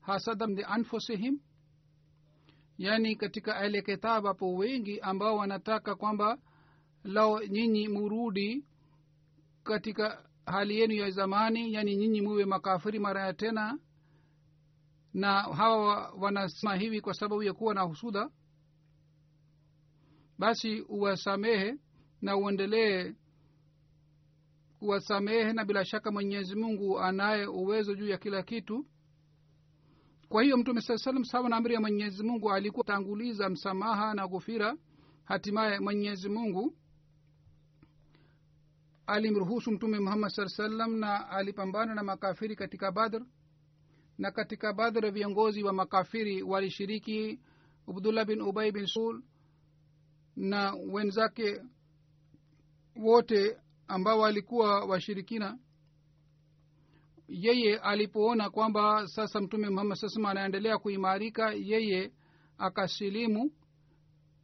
[0.00, 1.40] hasadam lianfusihim
[2.78, 6.38] yaani katika ahli kitab hapo wengi ambao wanataka kwamba
[7.04, 8.64] lao nyinyi murudi
[9.64, 13.78] katika hali yenu ya zamani yaani nyinyi muwe makafiri mara ya tena
[15.14, 18.30] na hawa wanasema hivi kwa sababu ya kuwa na husuda
[20.38, 21.74] basi uwasamehe
[22.22, 23.14] na uendelee
[24.78, 28.86] kuwasamehe na bila shaka mwenyezi mungu anaye uwezo juu ya kila kitu.
[30.28, 34.28] Kwa hiyo mtume saa salam sawa na amri ya mwenyezi mungu alikuwa tanguliza msamaha na
[34.28, 34.76] ghufira.
[35.24, 36.74] Hatimaye mwenyezi mungu
[39.06, 43.22] alimruhusu mtume muhammad saa salam na alipambana na makafiri katika badr.
[44.18, 47.40] Na katika badr viongozi wa makafiri walishiriki.
[47.88, 49.22] Abdullah bin ubai bin sul
[50.36, 51.60] na wenzake
[52.96, 53.56] wote
[53.88, 55.58] ambao walikuwa washirikina
[57.28, 62.12] yeye alipoona kwamba sasa mtume muhammad saa salam anaendelea kuimarika yeye
[62.58, 63.52] akasilimu.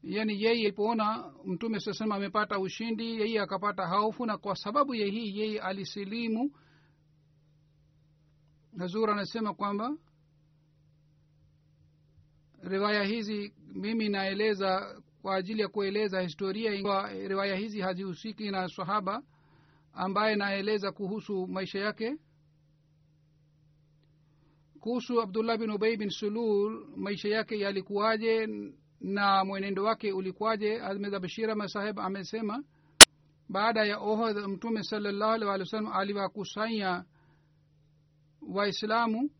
[0.03, 5.07] Yaani yeye alipoona mtume saa salam amepata ushindi yeye akapata haufu na kwa sababu ya
[5.07, 6.53] hii yeye alisilimu.
[8.79, 9.97] Hazur anasema kwamba
[12.63, 16.71] riwaya hizi mimi naeleza kwa ajili ya kueleza historia
[17.29, 19.23] riwaya hizi hazihusiki na sahaba
[19.93, 22.17] ambaye naeleza kuhusu maisha yake?
[24.81, 28.49] Kuhusu abdullah bin ubei bin sulul maisha yake yalikuwaje
[29.01, 30.81] na mwenendo wake ulikuwaje?
[30.81, 32.65] Ahmed bashira masaheb amesema
[33.49, 37.05] baada ya ohod mtume salallahu alih walih wa sallam aliwakusanya
[38.49, 39.31] waislamu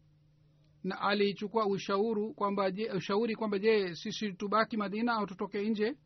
[0.85, 5.97] na alichukua ushauru kwamba je ushauri kwamba je sisi tubaki madina au tutoke nje?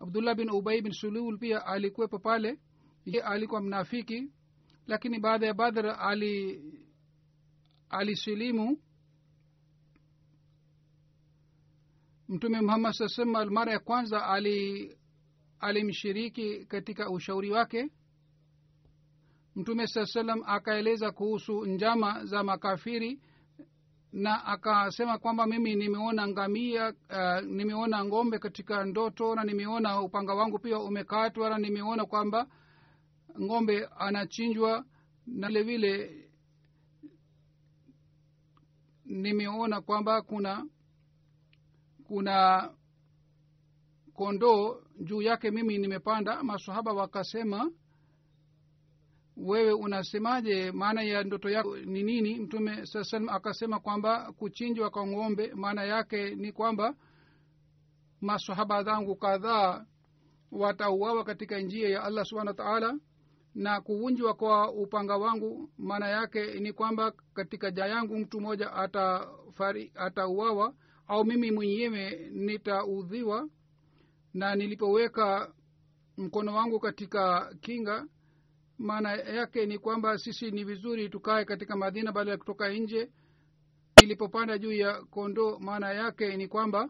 [0.00, 2.58] Abdullah bin ubai bin sulul pia alikuwepo pale
[3.12, 4.32] ye alikuwa mnafiki
[4.86, 6.62] lakini baada ya badr ali
[7.90, 8.78] alisilimu.
[12.28, 14.96] Mtume muhammad saa sema mara ya kwanza ali
[15.60, 17.90] alimshiriki katika ushauri wake.
[19.56, 23.20] Mtume saa salam akaeleza kuhusu njama za makafiri
[24.12, 30.58] na akasema kwamba mimi nimeona ngamia uh, nimeona ngombe katika ndoto na nimeona upanga wangu
[30.58, 32.46] pia umekatwa na nimeona kwamba
[33.40, 34.84] ngombe anachinjwa
[35.26, 36.28] na vile vile
[39.04, 40.66] nimeona kwamba kuna
[42.04, 42.70] kuna
[44.14, 46.42] kondoo juu yake mimi nimepanda.
[46.42, 47.70] Masahaba wakasema
[49.36, 50.72] wewe unasemaje?
[50.72, 52.38] Maana ya ndoto yako ni nini?
[52.40, 56.94] Mtume saa salam akasema kwamba kuchinjwa kwa ng'ombe maana yake ni kwamba
[58.20, 59.86] masahaba zangu kadhaa
[60.52, 62.98] watauawa katika njia ya allah subhana wa taala
[63.54, 68.72] na kuvunjwa kwa upanga wangu maana yake ni kwamba katika jaa yangu mtu mmoja
[69.94, 70.74] atauawa
[71.06, 73.48] au mimi mwenyewe nitaudhiwa.
[74.34, 75.52] Na nilipoweka
[76.16, 78.06] mkono wangu katika kinga
[78.78, 83.10] maana yake ni kwamba sisi ni vizuri tukae katika madhina baada ya kutoka nje.
[84.00, 86.88] Nilipopanda juu ya kondoo maana yake ni kwamba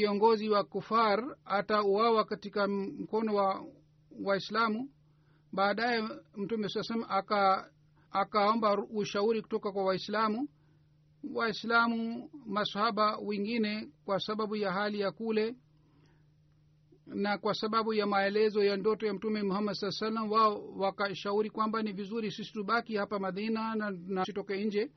[0.00, 3.64] kiongozi wa kufar atauawa katika mkono wa
[4.24, 4.90] waislamu.
[5.52, 7.70] Baadaye mtume saa salam aka
[8.10, 10.48] akaomba ushauri kutoka kwa waislamu.
[11.34, 15.56] Waislamu masahaba wengine kwa sababu ya hali ya kule
[17.06, 21.82] na kwa sababu ya maelezo ya ndoto ya mtume muhammad saa salam wao wakashauri kwamba
[21.82, 24.90] ni vizuri sisi tubaki hapa madina na, na sitoke nje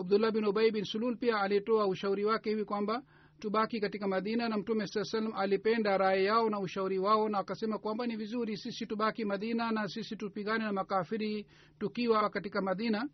[0.00, 3.02] abdullah bin ubai bin sulul pia alitoa ushauri wake hivi kwamba
[3.38, 7.78] tubaki katika madina na mtume saa salam alipenda raya yao na ushauri wao na akasema
[7.78, 11.46] kwamba ni vizuri sisi tubaki madina na sisi tupigane na makafiri
[11.78, 13.08] tukiwa katika madina.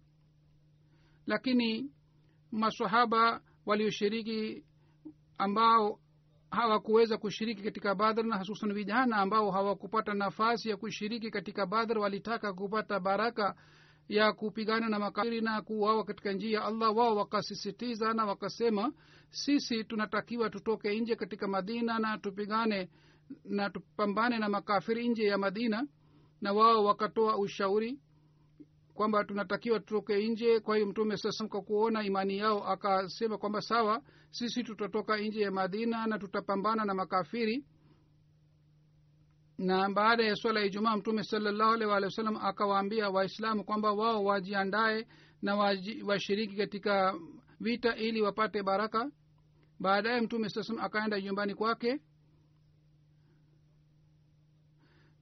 [1.26, 1.90] Lakini
[2.52, 4.64] masahaba walioshiriki
[5.38, 6.00] ambao
[6.50, 12.52] hawakuweza kushiriki katika badr na hususan vijana ambao hawakupata nafasi ya kushiriki katika badr walitaka
[12.52, 13.54] kupata baraka
[14.08, 18.92] ya kupigana na makafiri na kuuawa katika njia ya allah wao wakasisitiza na wakasema
[19.30, 22.88] sisi tunatakiwa tutoke nje katika madina na tupigane
[23.44, 25.86] na tupambane na makafiri nje ya madina.
[26.40, 27.98] Na wao wakatoa ushauri
[28.94, 30.60] kwamba tunatakiwa tutoke nje.
[30.60, 35.50] Kwa hiyo mtume sasa kwa kuona imani yao akasema kwamba sawa sisi tutatoka nje ya
[35.50, 37.64] madina na tutapambana na makafiri
[39.58, 43.92] na baada ya swala ya ijumaa mtume salallahu alih walih wa sallam akawaambia waislamu kwamba
[43.92, 45.06] wao wajiandae
[45.42, 45.56] na
[46.04, 47.14] washiriki katika
[47.60, 49.10] vita ili wapate baraka.
[49.80, 52.00] Baadaye mtume saa salam akaenda nyumbani kwake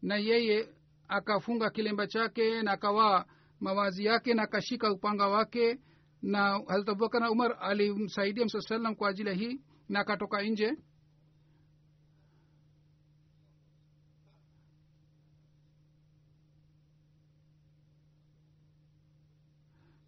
[0.03, 0.69] na yeye
[1.09, 3.25] akafunga kilemba chake na akawaa
[3.61, 5.81] mawazi yake na akashika upanga wake.
[6.23, 10.77] Na hazrat abubakar umar alimsaidia msaa salam kwa ajili hii na akatoka nje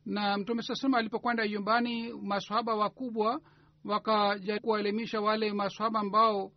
[0.08, 3.40] na mtume saa salama alipokwenda nyumbani maswahaba wakubwa
[3.84, 6.52] wakaja kuwaelimisha wale maswahaba ambao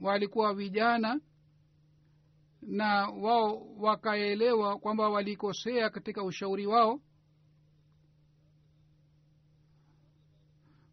[0.00, 1.20] walikuwa vijana
[2.62, 7.00] na wao wakaelewa kwamba walikosea katika ushauri wao.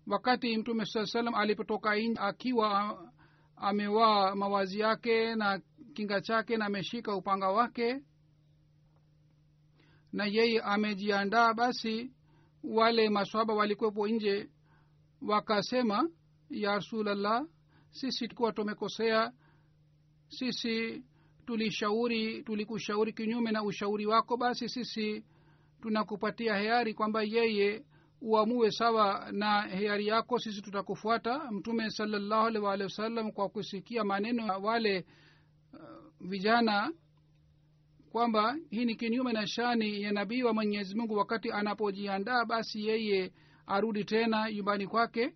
[0.08, 3.00] Wakati mtume saa salam alipotoka nje akiwa
[3.56, 5.62] amewaa mawazi yake na
[5.94, 8.02] kinga chake na ameshika upanga wake
[10.14, 12.12] na yeye amejiandaa basi
[12.64, 14.50] wale maswaba walikwepo nje
[15.22, 16.10] wakasema
[16.50, 17.46] ya rasulllah
[17.90, 19.32] sisi tukuwa tumekosea
[20.28, 21.04] sisi
[21.46, 25.26] tulishauri tulikushauri kinyume na ushauri wako basi sisi
[25.82, 27.86] tunakupatia heari kwamba yeye
[28.22, 31.52] uamue sawa na hiari yako sisi tutakufuata.
[31.52, 35.06] Mtume salallahu alih waalihi wasallam kwa kusikia maneno ya wale
[35.74, 36.94] uh, vijana
[38.12, 41.14] kwamba hii ni kinyume na shani ya nabii wa mwenyezi mungu.
[41.14, 43.32] Wakati anapojiandaa basi yeye
[43.68, 45.34] arudi tena nyumbani kwake.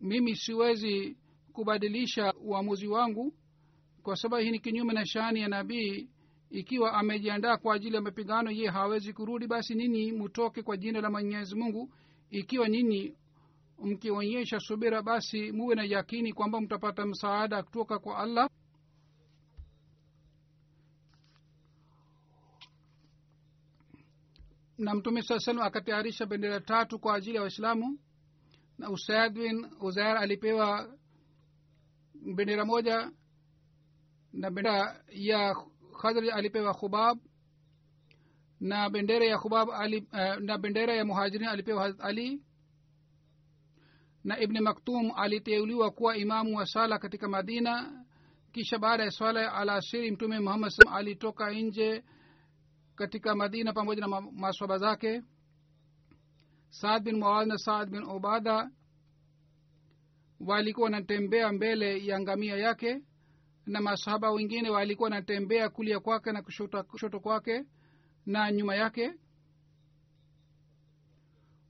[0.00, 1.16] Mimi siwezi
[1.52, 3.34] kubadilisha uamuzi wangu
[4.02, 6.08] kwa sababu hii ni kinyume na shani ya nabii.
[6.50, 11.10] Ikiwa amejiandaa kwa ajili ya mapigano ye hawezi kurudi basi nini mutoke kwa jina la
[11.10, 11.92] mwenyezi mungu.
[12.30, 13.16] Ikiwa nini
[13.82, 18.48] mkionyesha subira basi muwe na yakini kwamba mtapata msaada kutoka kwa allah
[24.78, 27.98] na mtume saa salam akatayarisha bendera tatu kwa ajili ya waislamu.
[28.78, 30.96] Na usaid bin uzair alipewa
[32.34, 33.10] bendera moja
[34.32, 35.54] na bendera ya
[36.02, 37.18] khadri alipewa khubab.
[38.60, 42.42] Na bendera ya khubab ali, uh, na bendera ya muhajirin alipewa ali.
[44.24, 48.04] Na ibni maktum aliteuliwa kuwa imamu wa sala katika madina.
[48.52, 52.04] Kisha baada ya swala ya alasiri mtume muhammad alitoka nje
[52.96, 55.22] katika madina pamoja na maswaba zake.
[56.68, 58.70] Saad bin muad na saad bin ubada
[60.40, 63.02] walikuwa wanatembea mbele ya ngamia yake
[63.66, 67.64] na masahaba wengine walikuwa wanatembea kulia kwake na kushoto, kushoto kwake
[68.26, 69.14] na nyuma yake.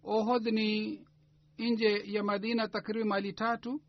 [0.04, 1.00] Ohod ni
[1.58, 3.80] nje ya madina takriban mali tatu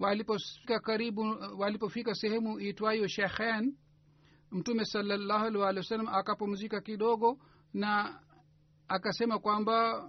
[0.00, 1.20] walipofika karibu
[1.58, 3.76] walipofika sehemu itwayo shekhen
[4.50, 7.38] mtume salallahu alih walih wa sallam akapumzika kidogo
[7.74, 8.20] na
[8.88, 10.08] akasema kwamba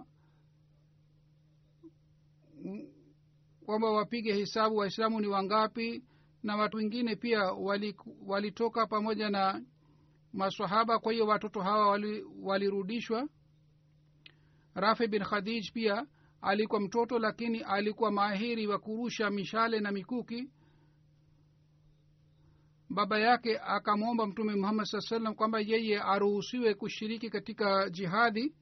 [3.65, 6.03] kwamba wapige hesabu waislamu ni wangapi?
[6.43, 7.39] Na watu wengine pia
[8.25, 9.61] walitoka wali pamoja na
[10.33, 11.99] masahaba kwa hiyo watoto hawa
[12.41, 13.17] walirudishwa.
[13.17, 13.29] Wali
[14.73, 16.05] rafi bin khadij pia
[16.41, 20.49] alikuwa mtoto lakini alikuwa mahiri wa kurusha mishale na mikuki.
[22.89, 28.55] Baba yake akamwomba mtume muhammad saa salam kwamba yeye aruhusiwe kushiriki katika jihadi.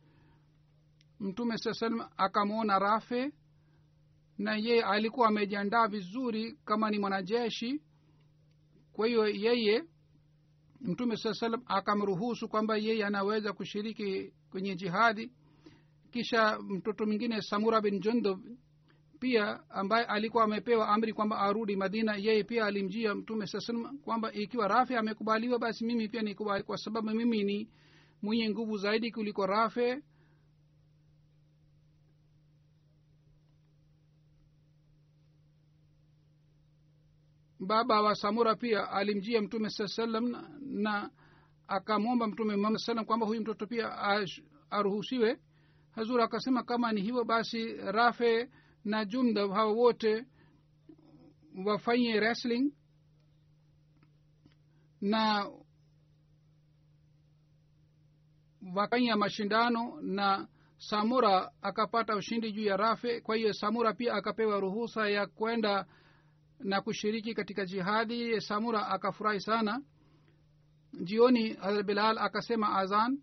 [1.20, 3.32] Mtume saa salam akamwona rafe
[4.38, 7.82] na yeye alikuwa amejiandaa vizuri kama ni mwanajeshi.
[8.94, 9.84] Kwa hiyo yeye
[10.82, 15.32] mtume saa salam akamruhusu kwamba yeye anaweza kushiriki kwenye jihadi
[16.16, 18.40] kisha mtoto mwingine samura bin jundub
[19.20, 24.32] pia ambaye alikuwa amepewa amri kwamba arudi madina yeye pia alimjia mtume saa salam kwamba
[24.34, 27.70] ikiwa rafe amekubaliwa basi mimi pia nikubali kwa sababu mimi ni
[28.22, 30.02] mwenye nguvu zaidi kuliko rafe.
[37.60, 41.10] Baba wa samura pia alimjia mtume saa salam na,
[41.68, 43.92] akamwomba mtume muhammad salam kwamba huyu mtoto pia
[44.70, 45.40] aruhusiwe
[45.96, 48.50] hazur akasema kama ni hivyo basi rafe
[48.86, 50.26] na jumda hawa wote
[51.66, 52.72] wafanye wrestling
[55.02, 55.50] na
[58.76, 63.22] wakanya mashindano na samura akapata ushindi juu ya rafe.
[63.22, 65.86] Kwa hiyo samura pia akapewa ruhusa ya kwenda
[66.60, 68.42] na kushiriki katika jihadi.
[68.42, 69.82] Samura akafurahi sana.
[71.04, 73.22] Jioni hazrat bilal akasema azan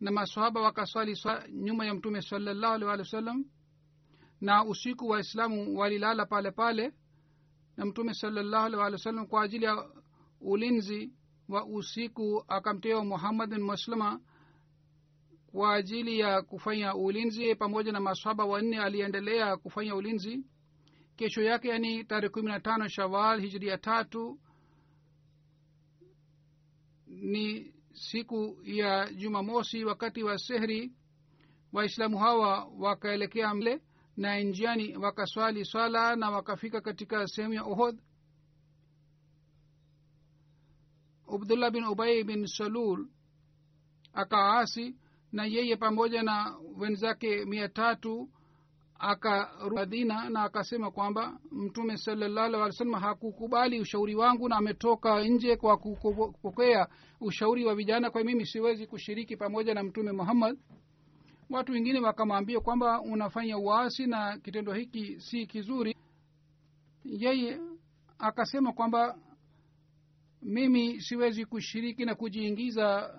[0.00, 1.16] na masahaba wakaswali
[1.52, 3.44] nyuma ya mtume salallahu alih walih wa sallam
[4.40, 6.92] na usiku waislamu walilala pale pale
[7.76, 9.90] na mtume salallahu alih walih wa sallam kwa ajili ya
[10.40, 11.12] ulinzi
[11.48, 13.62] wa usiku akamtewa muhammad bin
[15.56, 20.44] kwa ajili ya kufanya ulinzi pamoja na masahaba wanne aliendelea kufanya ulinzi.
[21.16, 24.38] Kesho yake yani tarehe kumi na tano shawal hijiria tatu
[27.06, 30.92] ni siku ya jumamosi wakati wa sehri
[31.72, 33.82] waislamu hawa wakaelekea mle
[34.16, 37.98] na njiani wakaswali swala na wakafika katika sehemu ya ohod
[41.34, 43.08] abdullah bin ubai bin salul
[44.12, 44.96] akaasi
[45.32, 48.30] na yeye pamoja na wenzake mia tatu
[48.98, 55.76] akamadina na akasema kwamba mtume salallahu alih wa hakukubali ushauri wangu na ametoka nje kwa
[55.76, 56.86] kupokea
[57.20, 58.10] ushauri wa vijana.
[58.10, 60.58] Kwa mimi siwezi kushiriki pamoja na mtume muhammad.
[61.50, 65.96] Watu wengine wakamwambia kwamba unafanya uasi na kitendo hiki si kizuri.
[67.04, 67.60] Yeye
[68.18, 69.18] akasema kwamba
[70.42, 73.14] mimi siwezi kushiriki na kujiingiza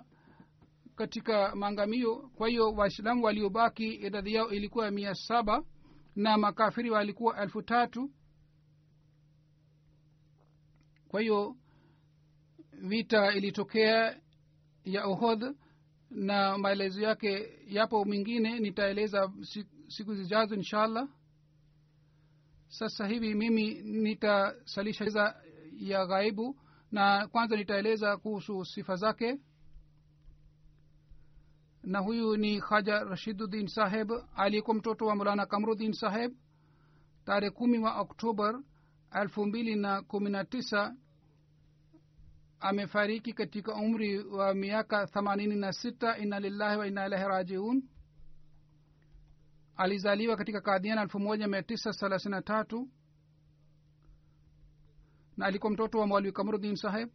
[0.98, 2.16] katika maangamio.
[2.16, 5.64] Kwa hiyo waislamu waliobaki idadi yao ilikuwa mia saba
[6.16, 8.10] na makafiri walikuwa elfu tatu.
[11.08, 11.56] Kwa hiyo
[12.72, 14.20] vita ilitokea
[14.84, 15.44] ya ohodh
[16.10, 19.32] na maelezo yake yapo mengine nitaeleza
[19.88, 21.08] siku zijazo inshallah.
[22.68, 25.34] Sasa hivi mimi nitasalisha
[25.78, 26.60] ya ghaibu
[26.92, 29.38] na kwanza nitaeleza kuhusu sifa zake
[31.88, 36.32] na huyu ni khaja rashiduddin saheb aliyekuwa mtoto wa mulana kamruddin saheb
[37.24, 38.60] tarehe kumi wa oktobar
[39.22, 40.94] elfu mbili na kumi na tisa
[42.60, 46.18] amefariki katika umri wa miaka themanini na sita.
[46.18, 47.82] Inna lillahi wa inna ilahi rajiun.
[49.76, 52.88] Alizaliwa katika kadhiana elfu moja mia tisa thelathini na tatu
[55.36, 57.08] na alikuwa mtoto wa mwaliwi kamruddin saheb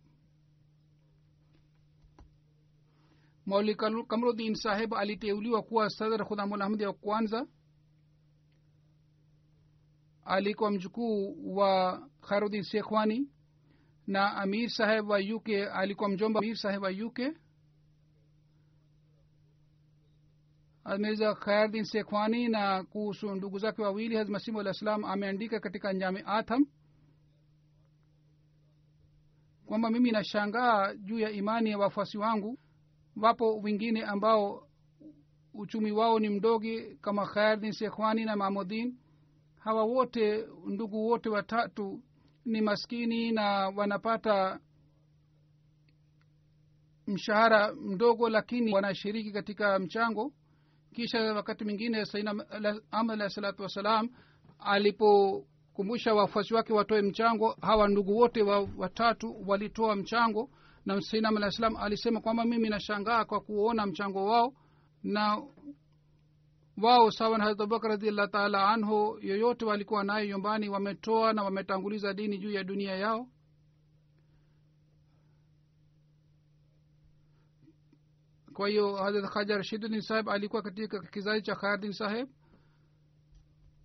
[3.46, 3.76] mauli
[4.08, 7.48] kamrudin saheb aliteuliwa kuwa sadr khudhamulahmdi wa kwanza.
[10.26, 13.30] Alikuwa mjukuu wa khairuddin shekhwani.
[14.08, 17.20] Na amir saheb wa uk alikuwa mjomba amir saheb wa uk
[20.98, 26.66] mirza khairuddin sekhwani na kuhusu ndugu zake wawili hazmasimu alah salam ameandika katika njame atham
[29.66, 32.60] kwamba mimi nashangaa juu ya imani ya wafuasi wangu
[33.22, 34.68] wapo wengine ambao
[35.53, 38.97] uchumi wao ni mdogi kama khairdin shekhwani na mahmudin
[39.59, 42.01] hawa wote ndugu wote watatu
[42.45, 44.59] ni maskini na wanapata
[47.07, 50.34] mshahara mdogo lakini wanashiriki katika mchango.
[50.93, 52.32] Kisha wakati mwingine saina
[52.91, 54.09] ahmad alahi salatu wassalam
[54.59, 60.49] alipokumbusha wafuasi wake watoe mchango hawa ndugu wote wa, watatu walitoa mchango
[60.86, 64.54] na sainam alah salam alisema kwamba mimi nashangaa kwa kuona mchango wao
[65.04, 65.42] na
[66.82, 72.38] wao sawa na abubakar radiallahu taala anhu yoyote walikuwa nayo nyumbani wametoa na wametanguliza dini
[72.38, 73.28] juu ya dunia yao.
[78.54, 82.28] Kwa hiyo hadrat khaja rashiduddin saheb alikuwa katika kizazi cha khayardin saheb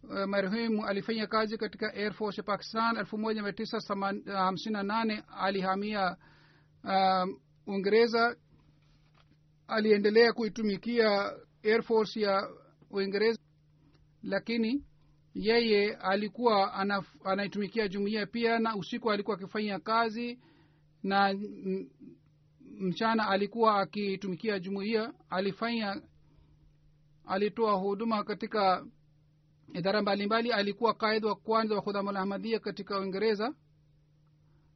[0.02, 2.96] uh, marehemu alifanya kazi katika air force ya pakistan.
[2.96, 3.78] Elfu moja mia tisa
[4.26, 6.16] hamsini na nane alihamia
[6.84, 8.36] um, uingereza
[9.66, 11.32] aliendelea kuitumikia
[11.64, 12.48] air force ya
[12.90, 13.38] uingereza
[14.22, 14.84] lakini
[15.34, 16.74] yeye alikuwa
[17.24, 20.38] anaitumikia jumuiya pia na usiku alikuwa akifanya kazi
[21.02, 21.34] na
[22.80, 25.12] mchana alikuwa akitumikia jumuiya.
[25.30, 26.02] Alifanya
[27.24, 28.86] alitoa huduma katika
[29.74, 30.52] idara mbalimbali.
[30.52, 33.54] Alikuwa kaid wa kwanza wa khudhamulahmadia katika uingereza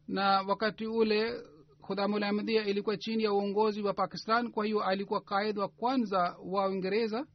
[0.08, 1.42] na wakati ule
[1.82, 7.26] khudhamulahmadia ilikuwa chini ya uongozi wa pakistan kwa hiyo alikuwa kaid wa kwanza wa uingereza.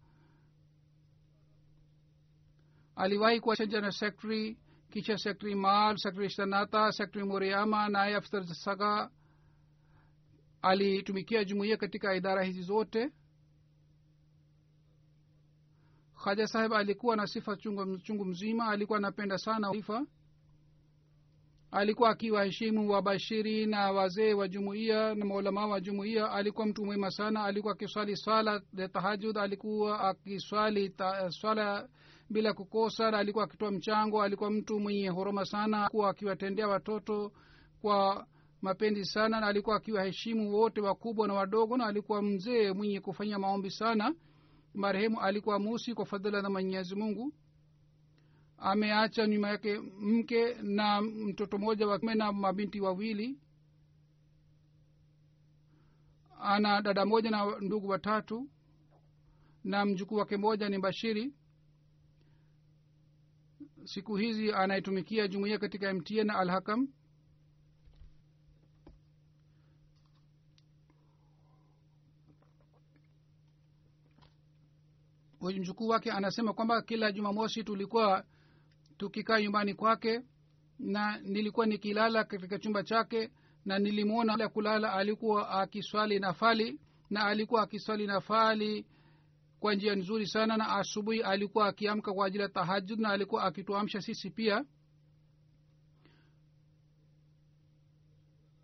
[2.96, 4.58] Aliwahi kuwa na sekretary
[4.90, 9.10] kisha sektri mal sektri shanata sektri moriama naye afsar saga
[10.62, 13.12] alitumikia jumuiya katika idara hizi zote.
[16.24, 20.06] Khaja saheb alikuwa na sifa chungu, chungu mzima alikuwa anapenda sana ifa
[21.72, 26.32] alikuwa akiwaheshimu wabashiri na wazee wa jumuiya na maulamaa wa jumuiya.
[26.32, 27.44] Alikuwa mtu mwema sana.
[27.44, 31.90] Alikuwa akiswali swala ya tahajud alikuwa akiswali ta, swala
[32.30, 34.22] bila kukosa na alikuwa akitoa mchango.
[34.24, 35.82] Alikuwa mtu mwenye huruma sana.
[35.82, 37.32] Alikuwa akiwatendea watoto
[37.82, 38.26] kwa
[38.62, 43.72] mapendi sana na alikuwa akiwaheshimu wote wakubwa na wadogo na alikuwa mzee mwenye kufanya maombi
[43.72, 44.14] sana.
[44.74, 47.34] Marehemu alikuwa musi kwa fadhila na mwenyezi mungu
[48.58, 53.40] ameacha nyuma yake mke na mtoto mmoja wake na mabinti wawili.
[56.42, 58.50] Ana dada moja na ndugu watatu
[59.64, 61.34] na mjukuu wake moja ni bashiri.
[63.86, 66.88] Siku hizi anaitumikia jumuiya katika mtn na alhakam.
[75.42, 78.26] Mjukuu wake anasema kwamba kila jumamosi tulikuwa
[78.98, 80.22] tukikaa nyumbani kwake
[80.80, 83.32] na nilikuwa nikilala katika chumba chake
[83.66, 86.80] na nilimwona kulala alikuwa akiswali nafali
[87.10, 88.86] na alikuwa akiswali nafali
[89.60, 94.02] kwa njia nzuri sana na asubuhi alikuwa akiamka kwa ajili ya tahajud na alikuwa akituamsha
[94.02, 94.66] sisi pia.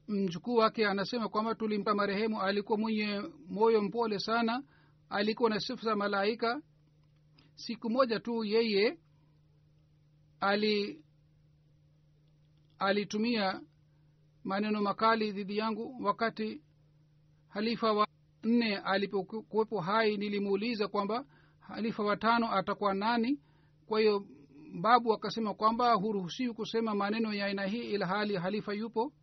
[0.07, 4.63] Mjukuu wake anasema kwamba tulimpa marehemu alikuwa mwenye moyo mpole sana
[5.09, 6.61] alikuwa na sifa za malaika.
[7.55, 8.97] Siku moja tu yeye
[10.43, 11.03] ali
[12.79, 13.61] alitumia
[14.43, 16.61] maneno makali dhidi yangu wakati
[17.49, 18.07] halifa wa
[18.43, 20.17] nne alipokuwepo hai.
[20.17, 21.25] Nilimuuliza kwamba
[21.59, 23.39] halifa watano atakuwa nani?
[23.85, 24.27] Kwa hiyo
[24.81, 29.13] babu akasema kwamba huruhusiwi kusema maneno ya aina hii ila hali halifa yupo.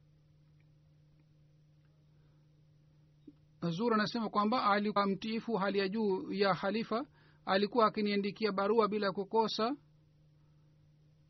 [3.70, 7.06] Zur anasema kwamba alikuwa mtiifu hali ya juu ya halifa.
[7.46, 9.76] Alikuwa akiniandikia barua bila kukosa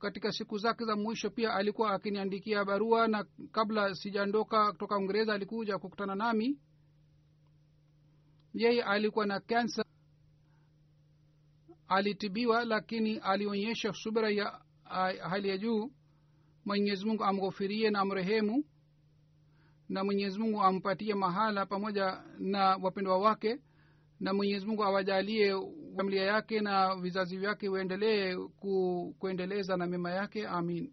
[0.00, 5.78] katika siku zake za mwisho pia alikuwa akiniandikia barua na kabla sijaondoka kutoka uingereza alikuja
[5.78, 6.58] kukutana nami.
[8.54, 9.84] Yeye alikuwa na kansa
[11.88, 14.60] alitibiwa lakini alionyesha subira ya
[15.30, 15.90] hali ya juu.
[16.64, 18.64] Mwenyezi mungu amghofirie na amrehemu
[19.88, 23.58] na mwenyezi mungu ampatie mahala pamoja na wapendwa wake
[24.20, 25.54] na mwenyezi mungu awajalie
[25.96, 30.46] familia yake na vizazi vyake uendelee ku, kuendeleza na mema yake.
[30.46, 30.92] Amin